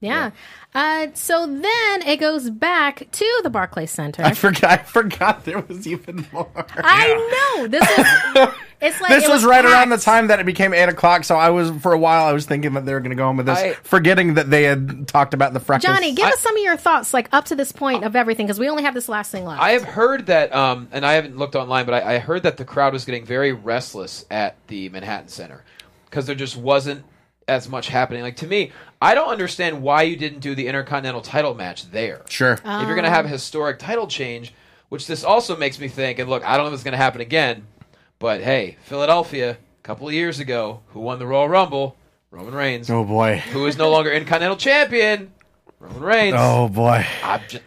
[0.02, 0.32] Yeah.
[0.74, 4.24] Uh, so then it goes back to the Barclays Center.
[4.24, 4.64] I forgot.
[4.64, 6.50] I forgot there was even more.
[6.78, 8.48] I know this is.
[8.82, 11.26] It's like this it was, right around the time that it became eight o'clock.
[11.26, 12.26] So I was for a while.
[12.26, 14.50] I was thinking that they were going to go home with this, I- forgetting that
[14.50, 15.84] they had talked about the freckles.
[15.94, 18.58] Jonny, give us some of your thoughts, like up to this point of everything, because
[18.58, 19.62] we only have this last thing left.
[19.62, 22.56] I have heard that, um, and I haven't looked online, but I, I heard that
[22.56, 25.66] the crowd was getting very restless at the Manhattan Center
[26.06, 27.04] because there just wasn't
[27.50, 28.22] as much happening.
[28.22, 28.72] Like to me,
[29.02, 32.22] I don't understand why you didn't do the Intercontinental Title match there.
[32.30, 32.54] Sure.
[32.54, 34.54] If you're going to have a historic title change,
[34.90, 36.98] which this also makes me think, and look, I don't know if it's going to
[36.98, 37.68] happen again,
[38.20, 41.96] but hey, Philadelphia, a couple of years ago, who won the Royal Rumble?
[42.32, 42.90] Roman Reigns.
[42.92, 43.38] oh boy.
[43.54, 45.32] Who is no longer Intercontinental Champion?
[45.80, 46.36] Roman Reigns.
[46.38, 47.06] Oh boy.
[47.24, 47.64] I'm just,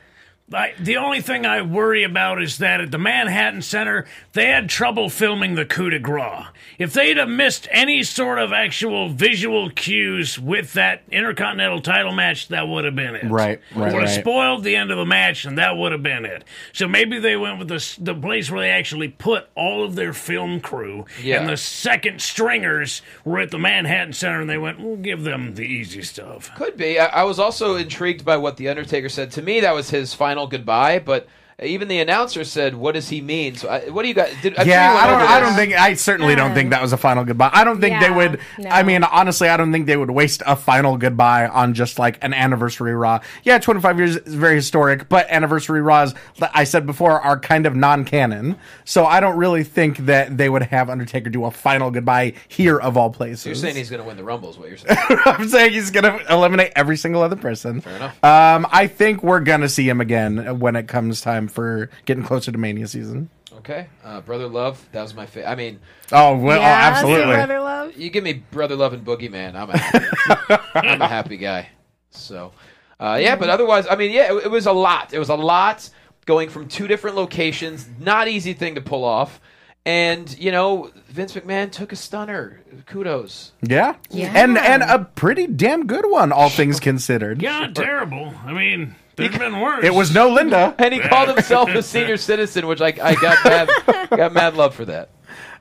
[0.54, 4.68] I, the only thing I worry about is that at the Manhattan Center, they had
[4.68, 6.46] trouble filming the coup de grace.
[6.78, 12.48] If they'd have missed any sort of actual visual cues with that Intercontinental title match,
[12.48, 13.24] that would have been it.
[13.24, 14.20] Right, right, Would have right.
[14.20, 16.44] spoiled the end of the match, and that would have been it.
[16.72, 20.12] So maybe they went with the, the place where they actually put all of their
[20.12, 21.40] film crew, Yeah.
[21.40, 25.54] and the second stringers were at the Manhattan Center, and they went, we'll give them
[25.54, 26.50] the easy stuff.
[26.56, 26.98] Could be.
[26.98, 29.30] I, I was also intrigued by what the Undertaker said.
[29.32, 30.98] To me, that was his final goodbye.
[30.98, 31.26] But
[31.64, 34.30] even the announcer said, "What does he mean?" So, I, what do you got?
[34.42, 35.30] Did, I'm Yeah, you I don't.
[35.30, 35.74] I don't think.
[35.74, 37.50] I certainly don't think that was a final goodbye.
[37.52, 38.40] I don't think they would.
[38.58, 38.70] no.
[38.70, 42.22] I mean, honestly, I don't think they would waste a final goodbye on just like
[42.22, 43.20] an anniversary Raw.
[43.44, 47.66] Yeah, 25 years is very historic, but anniversary Raws, like I said before, are kind
[47.66, 48.56] of non-canon.
[48.84, 52.78] So I don't really think that they would have Undertaker do a final goodbye here
[52.78, 53.46] of all places.
[53.46, 54.98] You're saying he's going to win the Rumble, is what you're saying?
[55.24, 57.80] I'm saying he's going to eliminate every single other person.
[57.80, 58.24] Fair enough.
[58.24, 62.24] Um, I think we're going to see him again when it comes time for getting
[62.24, 63.30] closer to Mania season.
[63.58, 64.84] okay, uh, Brother Love.
[64.92, 65.50] That was my favorite.
[65.50, 65.78] I mean,
[66.10, 67.34] Oh, well, oh, absolutely.
[67.34, 67.96] Brother Love.
[67.96, 71.68] you give me Brother Love and Boogeyman, I'm a happy, I'm a happy guy.
[72.10, 72.52] So,
[73.00, 75.12] uh, yeah, but otherwise, I mean, yeah, it, it was a lot.
[75.14, 75.88] It was a lot
[76.26, 77.88] going from two different locations.
[77.98, 79.40] Not easy thing to pull off.
[79.84, 82.60] And you know, Vince McMahon took a stunner.
[82.86, 83.50] Kudos.
[83.62, 83.96] Yeah.
[84.10, 84.30] Yeah.
[84.34, 87.42] And and a pretty damn good one, all things considered.
[87.42, 88.32] Yeah, terrible.
[88.46, 89.84] I mean, there's been worse.
[89.84, 90.74] It was no Linda.
[90.82, 93.68] And he called himself a senior citizen, which I, I got mad,
[94.10, 95.10] got mad love for that.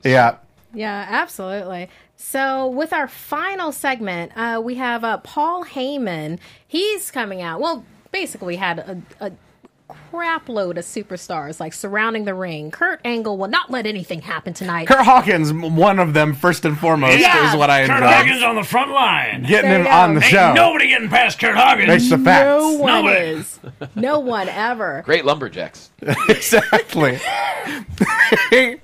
[0.04, 0.36] Yeah.
[0.74, 1.88] Yeah, absolutely.
[2.16, 6.38] So, with our final segment, uh, we have uh, Paul Heyman.
[6.66, 7.60] He's coming out.
[7.60, 9.32] Well, basically, we had a, a
[10.10, 12.70] crap load of superstars like surrounding the ring.
[12.70, 14.86] Kurt Angle will not let anything happen tonight.
[14.88, 17.50] Kurt Hawkins, one of them, first and foremost, Yeah.
[17.50, 18.02] is what I Kurt.
[18.02, 19.42] Hawkins on the front line.
[19.44, 20.20] Getting There him you on go.
[20.20, 20.52] the Ain't show.
[20.52, 21.90] nobody getting past Kurt Hawkins.
[21.90, 22.44] It's the facts.
[22.46, 23.20] no one Nobody.
[23.20, 23.60] is.
[23.94, 25.02] No one ever.
[25.04, 25.90] Great lumberjacks.
[26.28, 27.18] exactly.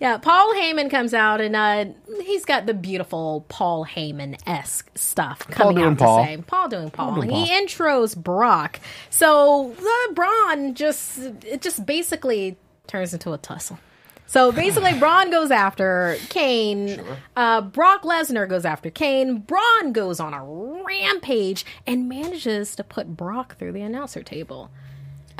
[0.00, 1.84] Yeah, Paul Heyman comes out and uh,
[2.22, 6.24] he's got the beautiful Paul Heyman esque stuff coming doing out Paul.
[6.24, 6.36] to say.
[6.46, 7.14] Paul doing Paul.
[7.16, 7.66] doing he Paul.
[7.66, 8.80] intros Brock.
[9.10, 13.78] So the Braun just it just basically turns into a tussle.
[14.26, 17.02] So basically, Braun goes after Kane.
[17.36, 19.40] Uh, Brock Lesnar goes after Kane.
[19.40, 20.42] Braun goes on a
[20.82, 24.70] rampage and manages to put Brock through the announcer table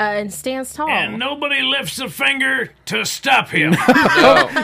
[0.01, 0.89] uh, and stands tall.
[0.89, 3.73] and nobody lifts a finger to stop him.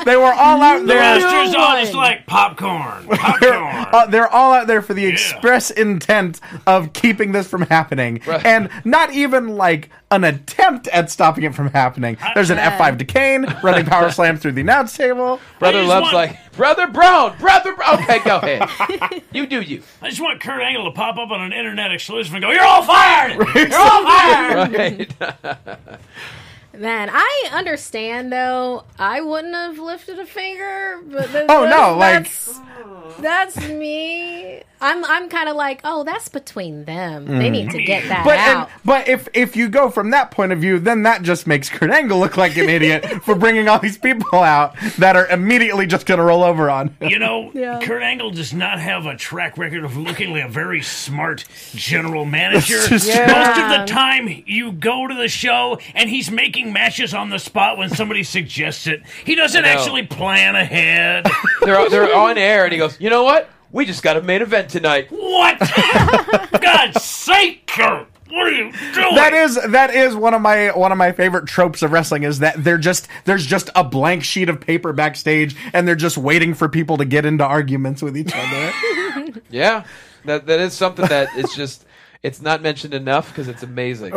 [0.07, 1.21] They were all out The there.
[1.21, 3.07] roster's all just like popcorn.
[3.09, 3.87] They're, Popcorn.
[3.93, 8.69] uh, they're all out there for the express intent of keeping this from happening, and
[8.85, 12.17] not even like an attempt at stopping it from happening.
[12.35, 15.41] There's an F5 to Kane, running power slam through the announce table.
[15.59, 18.03] Brother just Love's want- like, Brother Braun, Brother Braun.
[18.03, 19.23] Okay, go ahead.
[19.33, 19.83] you do you.
[20.01, 22.65] I just want Kurt Angle to pop up on an internet exclusive and go, "You're
[22.65, 23.33] all fired!
[23.55, 25.11] You're all fired!" Right.
[26.79, 28.85] Man, I understand though.
[28.99, 32.61] I wouldn't have lifted a finger, but th- Oh, no, like- that's,
[33.21, 34.63] that's me.
[34.79, 37.25] I'm I'm kind of like, oh, that's between them.
[37.39, 38.25] They need to get that Mm.
[38.27, 41.47] But and, but if if you go from that point of view, then that just
[41.47, 45.27] makes Kurt Angle look like an idiot for bringing all these people out that are
[45.29, 46.89] immediately just going to roll over on.
[47.01, 47.09] him.
[47.09, 47.81] You know, Yeah.
[47.83, 52.27] Kurt Angle does not have a track record of looking like a very smart general
[52.27, 52.77] manager.
[52.87, 53.27] This Yeah.
[53.29, 57.39] Most of the time, you go to the show and he's making matches on the
[57.39, 59.03] spot when somebody suggests it.
[59.25, 61.27] He doesn't I actually plan ahead.
[61.63, 63.49] they're they're on air, and he goes, you know what?
[63.73, 65.09] We just got a main event tonight.
[65.11, 65.59] what?
[66.61, 68.09] God's sake, Kurt!
[68.29, 69.15] What are you doing?
[69.15, 72.41] That is that is one of my one of my favorite tropes of wrestling is
[72.41, 76.53] that they're just there's just a blank sheet of paper backstage and they're just waiting
[76.55, 78.73] for people to get into arguments with each other.
[79.51, 79.85] Yeah,
[80.25, 81.85] that that is something that it's just
[82.23, 84.13] it's not mentioned enough because it's amazing.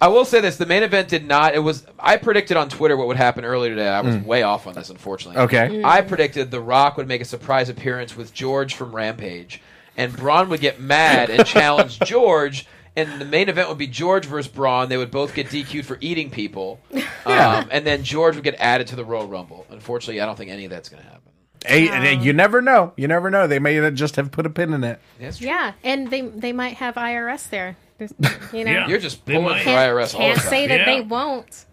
[0.00, 1.54] I will say this: the main event did not.
[1.54, 3.88] It was I predicted on Twitter what would happen earlier today.
[3.88, 5.40] I was way off on this, unfortunately.
[5.42, 5.82] Okay.
[5.84, 9.60] I predicted The Rock would make a surprise appearance with George from Rampage.
[9.96, 12.66] and Braun would get mad and challenge George.
[12.96, 14.88] And the main event would be George versus Braun.
[14.88, 16.80] They would both get DQ'd for eating people,
[17.26, 19.66] um, and then George would get added to the Royal Rumble.
[19.70, 21.17] Unfortunately, I don't think any of that's going to happen.
[21.66, 22.92] Hey, and you um, never know.
[22.96, 23.46] You never know.
[23.46, 25.00] They may just have put a pin in it.
[25.20, 25.46] That's true.
[25.48, 27.76] Yeah, and they they might have IRS there.
[27.98, 28.14] There's-
[28.52, 28.86] You know, Yeah.
[28.88, 30.48] You're just They pulling might- for can't, IRS all can't time.
[30.48, 31.64] say that they won't.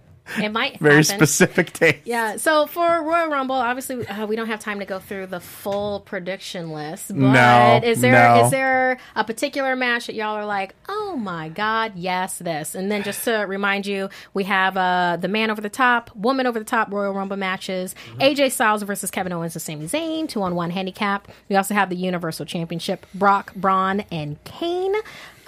[0.41, 1.03] It might Very happen.
[1.03, 1.99] specific taste.
[2.05, 2.37] Yeah.
[2.37, 5.99] So for Royal Rumble, obviously uh, we don't have time to go through the full
[6.01, 7.09] prediction list.
[7.09, 8.49] But No, is there is no.
[8.49, 12.75] there a particular match that y'all are like, oh my god, yes, this?
[12.75, 16.47] And then just to remind you, we have uh, the man over the top, woman
[16.47, 17.93] over the top Royal Rumble matches.
[18.19, 21.27] AJ Styles versus Kevin Owens and Sami Zayn, two on one handicap.
[21.49, 24.93] We also have the Universal Championship, Brock, Braun, and Kane.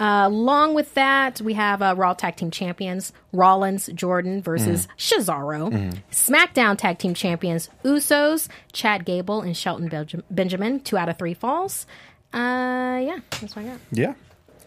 [0.00, 5.70] Uh, along with that, we have uh, Raw Tag Team Champions Rollins, Jordan versus Cesaro.
[6.12, 10.80] SmackDown Tag Team Champions Usos, Chad Gable, and Shelton Belgi- Benjamin.
[10.80, 11.86] Two out of three falls.
[12.32, 13.78] Uh, yeah, that's what I got.
[13.90, 14.14] Yeah.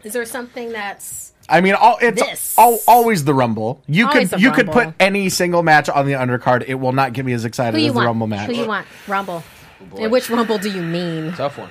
[0.03, 2.57] Is there something that's I mean, all, it's This.
[2.57, 3.81] al- always the Rumble.
[3.87, 6.65] You Always could the you could put any single match on the undercard.
[6.67, 8.05] It will not get me as excited who you as the want?
[8.07, 8.47] Rumble match.
[8.49, 8.87] Who you want?
[9.07, 9.43] Rumble.
[9.91, 9.97] boy.
[10.03, 11.33] and which Rumble do you mean?
[11.33, 11.69] Tough one.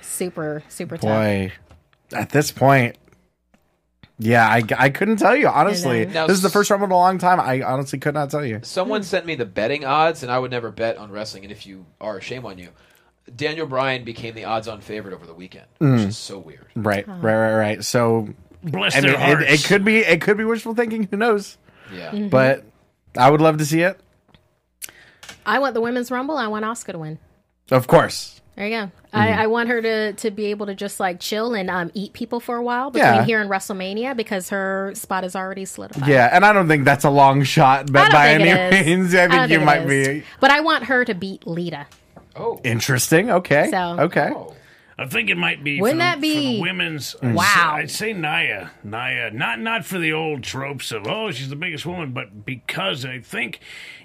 [0.00, 1.52] Super, super tough.
[2.10, 2.96] Boy, at this point,
[4.18, 6.06] yeah, I, I couldn't tell you honestly.
[6.06, 7.38] Now, this is the first Rumble in a long time.
[7.40, 8.60] I honestly could not tell you.
[8.62, 11.44] Someone sent me the betting odds, and I would never bet on wrestling.
[11.44, 12.68] And if you are, shame on you.
[13.34, 16.66] Daniel Bryan became the odds-on favorite over the weekend, which is so weird.
[16.76, 17.84] Right, right, right, right.
[17.84, 18.28] So
[18.62, 19.44] Bless I mean, their hearts.
[19.44, 21.08] it, it could be it could be wishful thinking.
[21.10, 21.58] Who knows?
[21.92, 22.28] Yeah, Mm-hmm.
[22.28, 22.64] But
[23.18, 23.98] I would love to see it.
[25.44, 26.36] I want the women's Rumble.
[26.38, 27.18] I want Asuka to win.
[27.70, 28.40] Of course.
[28.56, 28.82] There you go.
[28.86, 29.16] Mm-hmm.
[29.18, 32.14] I, I want her to, to be able to just like chill and um, eat
[32.14, 33.24] people for a while between Yeah.
[33.24, 36.08] here and WrestleMania because her spot is already solidified.
[36.08, 38.44] Yeah, and I don't think that's a long shot, I but by any
[38.86, 40.08] means, I don't think you it might is.
[40.08, 41.86] be But I want her to beat Lita.
[42.34, 43.30] Oh, interesting.
[43.30, 44.30] Okay, So- okay.
[44.34, 44.54] oh.
[44.98, 45.80] I think it might be.
[45.80, 47.14] Wouldn't for, that the- be- women's?
[47.22, 47.44] I'd Wow.
[47.44, 51.56] say- I'd say Nia, Nia, not not for the old tropes of oh she's the
[51.56, 53.60] biggest woman, but because I think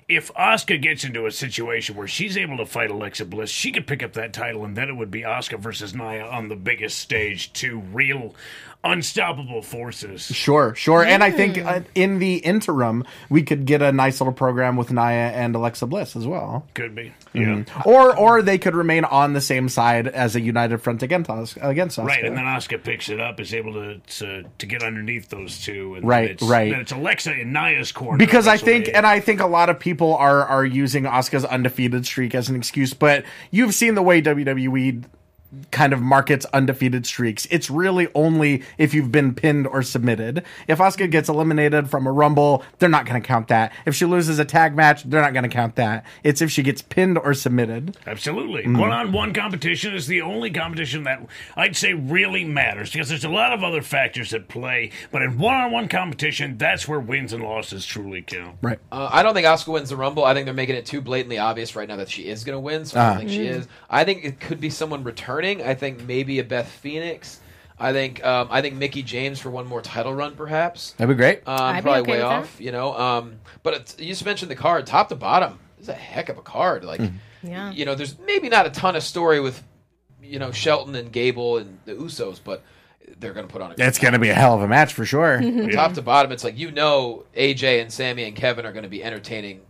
[0.09, 3.87] if Asuka gets into a situation where she's able to fight Alexa Bliss, she could
[3.87, 6.99] pick up that title, and then it would be Asuka versus Nia on the biggest
[6.99, 8.35] stage, two real
[8.83, 10.21] unstoppable forces.
[10.23, 11.03] Sure, sure.
[11.03, 11.67] And I think Hmm.
[11.67, 15.85] uh, in the interim, we could get a nice little program with Nia and Alexa
[15.85, 16.65] Bliss as well.
[16.73, 17.63] Could be, yeah.
[17.85, 21.55] Or or they could remain on the same side as a united front against us
[21.61, 22.05] against us.
[22.07, 25.61] Right, and then Asuka picks it up, is able to to, to get underneath those
[25.63, 26.71] two, and Right, then it's, right.
[26.71, 28.91] Then it's Alexa in Nia's corner because I think, WrestleMania.
[28.95, 32.55] and I think a lot of people are are using Asuka's undefeated streak as an
[32.55, 35.03] excuse, but you've seen the way WWE
[35.71, 37.47] kind of markets undefeated streaks.
[37.51, 40.43] It's really only if you've been pinned or submitted.
[40.67, 43.73] If Asuka gets eliminated from a Rumble, they're not going to count that.
[43.85, 46.05] If she loses a tag match, they're not going to count that.
[46.23, 47.97] It's if she gets pinned or submitted.
[48.07, 48.63] Absolutely.
[48.63, 48.79] Mm.
[48.79, 51.25] One on one competition is the only competition that
[51.55, 55.37] I'd say really matters because there's a lot of other factors at play, but in
[55.37, 58.57] one on one competition, that's where wins and losses truly count.
[58.61, 58.79] Right.
[58.91, 60.23] Uh, I don't think Asuka wins the Rumble.
[60.23, 62.59] I think they're making it too blatantly obvious right now that she is going to
[62.59, 62.85] win.
[62.85, 63.67] So I don't think she is.
[63.89, 65.40] I think it could be someone returning.
[65.61, 67.39] I think maybe a Beth Phoenix.
[67.79, 70.91] I think um, I think Mickie James for one more title run, perhaps.
[70.93, 71.39] That'd be great.
[71.47, 72.39] Um, I'd be probably okay way with that.
[72.39, 72.95] off, you know.
[72.95, 75.57] Um, but it's, you just mentioned the card, top to bottom.
[75.77, 76.83] This is a heck of a card.
[76.83, 77.01] Like,
[77.41, 77.71] Yeah.
[77.71, 79.63] you know, there's maybe not a ton of story with,
[80.21, 82.61] you know, Shelton and Gable and the Usos, but
[83.17, 84.93] they're going to put on a it's going to be a hell of a match
[84.93, 85.41] for sure.
[85.71, 86.31] top to bottom.
[86.31, 89.61] It's like you know, AJ and Sami and Kevin are going to be entertaining,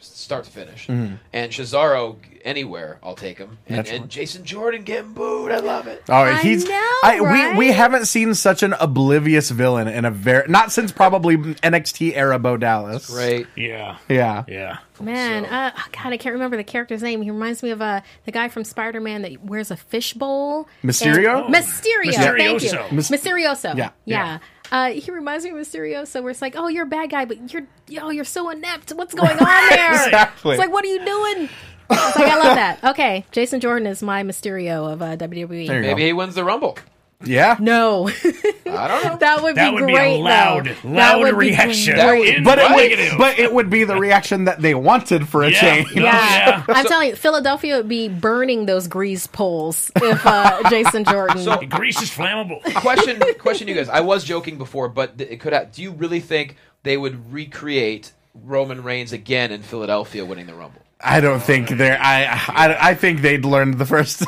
[0.00, 0.88] start to finish.
[0.88, 3.58] And Cesaro anywhere, I'll take him.
[3.68, 5.52] And, and Jason Jordan getting booed.
[5.52, 6.02] I love it.
[6.08, 6.70] Oh, he's know,
[7.04, 7.52] I, right?
[7.52, 12.16] we we haven't seen such an oblivious villain in a very not since probably NXT
[12.16, 13.08] era Bo Dallas.
[13.10, 13.46] Great.
[13.56, 13.98] Yeah.
[14.08, 14.44] Yeah.
[14.48, 14.78] Yeah.
[15.00, 17.22] Man, So- uh, oh, God, I can't remember the character's name.
[17.22, 20.68] He reminds me of uh, the guy from Spider Man that wears a fishbowl.
[20.84, 21.46] Mysterio?
[21.46, 22.14] And- Mysterio.
[22.36, 22.70] Thank you.
[22.70, 22.92] Mysterioso.
[22.92, 23.76] Mys- Mysterioso.
[23.76, 23.90] Yeah.
[24.04, 24.38] Yeah.
[24.70, 27.52] Uh, he reminds me of Mysterioso, where it's like, oh, you're a bad guy, but
[27.52, 28.92] you're, yo, you're so inept.
[28.92, 29.92] What's going on there?
[29.92, 30.52] Exactly.
[30.52, 31.48] It's like, what are you doing?
[31.90, 32.84] It's like, I love that.
[32.84, 35.66] Okay, Jason Jordan is my Mysterio of uh, WWE.
[35.66, 35.96] Maybe go.
[35.96, 36.78] he wins the Rumble.
[37.22, 37.56] Yeah.
[37.60, 38.08] No,
[38.66, 39.16] I don't know.
[39.18, 40.14] that would That be would be great.
[40.14, 40.72] a loud, though.
[40.72, 41.94] That loud would be reaction.
[41.94, 42.42] great.
[42.44, 45.60] But it, would, but it would be the reaction that they wanted for a Yeah.
[45.60, 45.94] change.
[45.96, 46.12] No, Yeah,
[46.48, 46.64] yeah.
[46.68, 51.38] I'm telling you, Philadelphia would be burning those grease poles if uh, Jason Jordan.
[51.38, 52.62] So- Grease is flammable.
[52.76, 56.20] question question you guys i was joking before but it could have do you really
[56.20, 58.12] think they would recreate
[58.44, 61.98] roman reigns again in philadelphia winning the rumble I don't think they're.
[61.98, 64.22] I, I I think they'd learned the first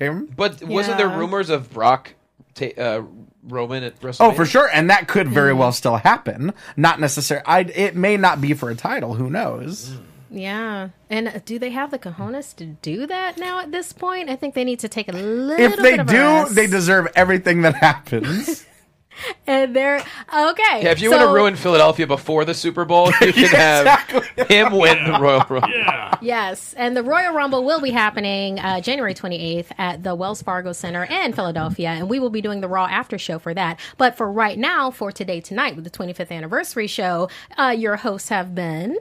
[0.00, 0.26] time.
[0.36, 2.14] but wasn't there rumors of brock
[2.56, 3.02] ta- uh,
[3.44, 4.16] roman at WrestleMania?
[4.20, 6.52] Oh, for sure, and that could very well still happen.
[6.76, 7.44] Not necessarily.
[7.46, 7.60] I.
[7.60, 9.14] It may not be for a title.
[9.14, 9.96] Who knows?
[10.28, 10.88] Yeah.
[11.08, 14.28] And uh, do they have the cojones to do that now at this point?
[14.28, 16.54] I think they need to take a little If they bit of a do, rest.
[16.56, 18.66] they deserve everything that happens.
[19.48, 20.82] And they're okay.
[20.82, 24.48] Yeah, if you so, want to ruin Philadelphia before the Super Bowl, you can have
[24.48, 25.70] him win the Royal Rumble.
[25.70, 26.18] Yeah.
[26.20, 30.72] Yes, and the Royal Rumble will be happening uh, January 28th at the Wells Fargo
[30.72, 33.78] Center in Philadelphia, and we will be doing the Raw after show for that.
[33.98, 38.30] But for right now, for today tonight with the 25th anniversary show, uh, your hosts
[38.30, 38.96] have been.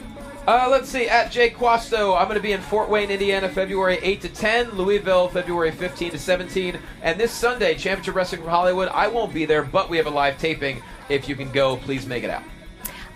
[0.48, 1.08] Uh, let's see.
[1.08, 4.72] At Jay Quasto, I'm going to be in Fort Wayne, Indiana, February 8 to 10.
[4.72, 6.80] Louisville, February 15 to 17.
[7.02, 8.88] And this Sunday, Championship Wrestling from Hollywood.
[8.88, 10.82] I won't be there, but we have a live taping.
[11.08, 12.42] If you can go, please make it out.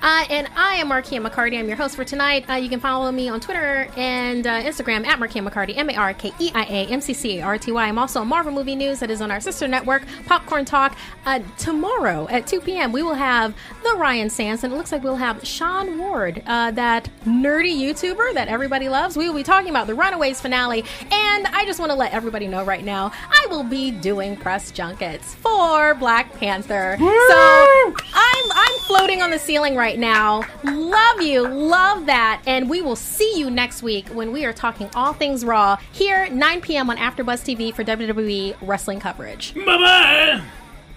[0.00, 1.58] Uh, and I am Markeia McCarty.
[1.58, 2.48] I'm your host for tonight.
[2.48, 5.94] Uh, you can follow me on Twitter and uh, Instagram at Markeia McCarty, M A
[5.94, 7.84] R K E I A M C C A R T Y.
[7.84, 10.96] I'm also on Marvel Movie News that is on our sister network, Popcorn Talk.
[11.26, 15.02] Uh, tomorrow at 2 p.m., we will have the Ryan Sands, and it looks like
[15.02, 19.16] we'll have Sean Ward, uh, that nerdy YouTuber that everybody loves.
[19.16, 20.84] We will be talking about the Runaways finale.
[21.10, 24.70] And I just want to let everybody know right now, I will be doing press
[24.70, 26.96] junkets for Black Panther.
[26.98, 30.42] So I'm I'm floating on the ceiling right now.
[30.64, 34.90] Love you, love that, and we will see you next week when we are talking
[34.96, 36.90] all things Raw here 9 p.m.
[36.90, 39.54] on AfterBuzz TV for WWE wrestling coverage.
[39.54, 40.42] Bye-bye.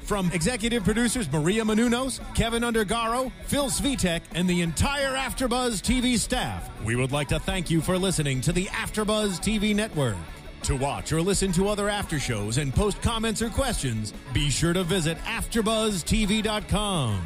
[0.01, 6.69] From executive producers Maria Menounos, Kevin Undergaro, Phil Svitek, and the entire AfterBuzz TV staff,
[6.83, 10.17] we would like to thank you for listening to the AfterBuzz TV network.
[10.63, 14.73] To watch or listen to other after shows and post comments or questions, be sure
[14.73, 17.25] to visit AfterBuzzTV.com.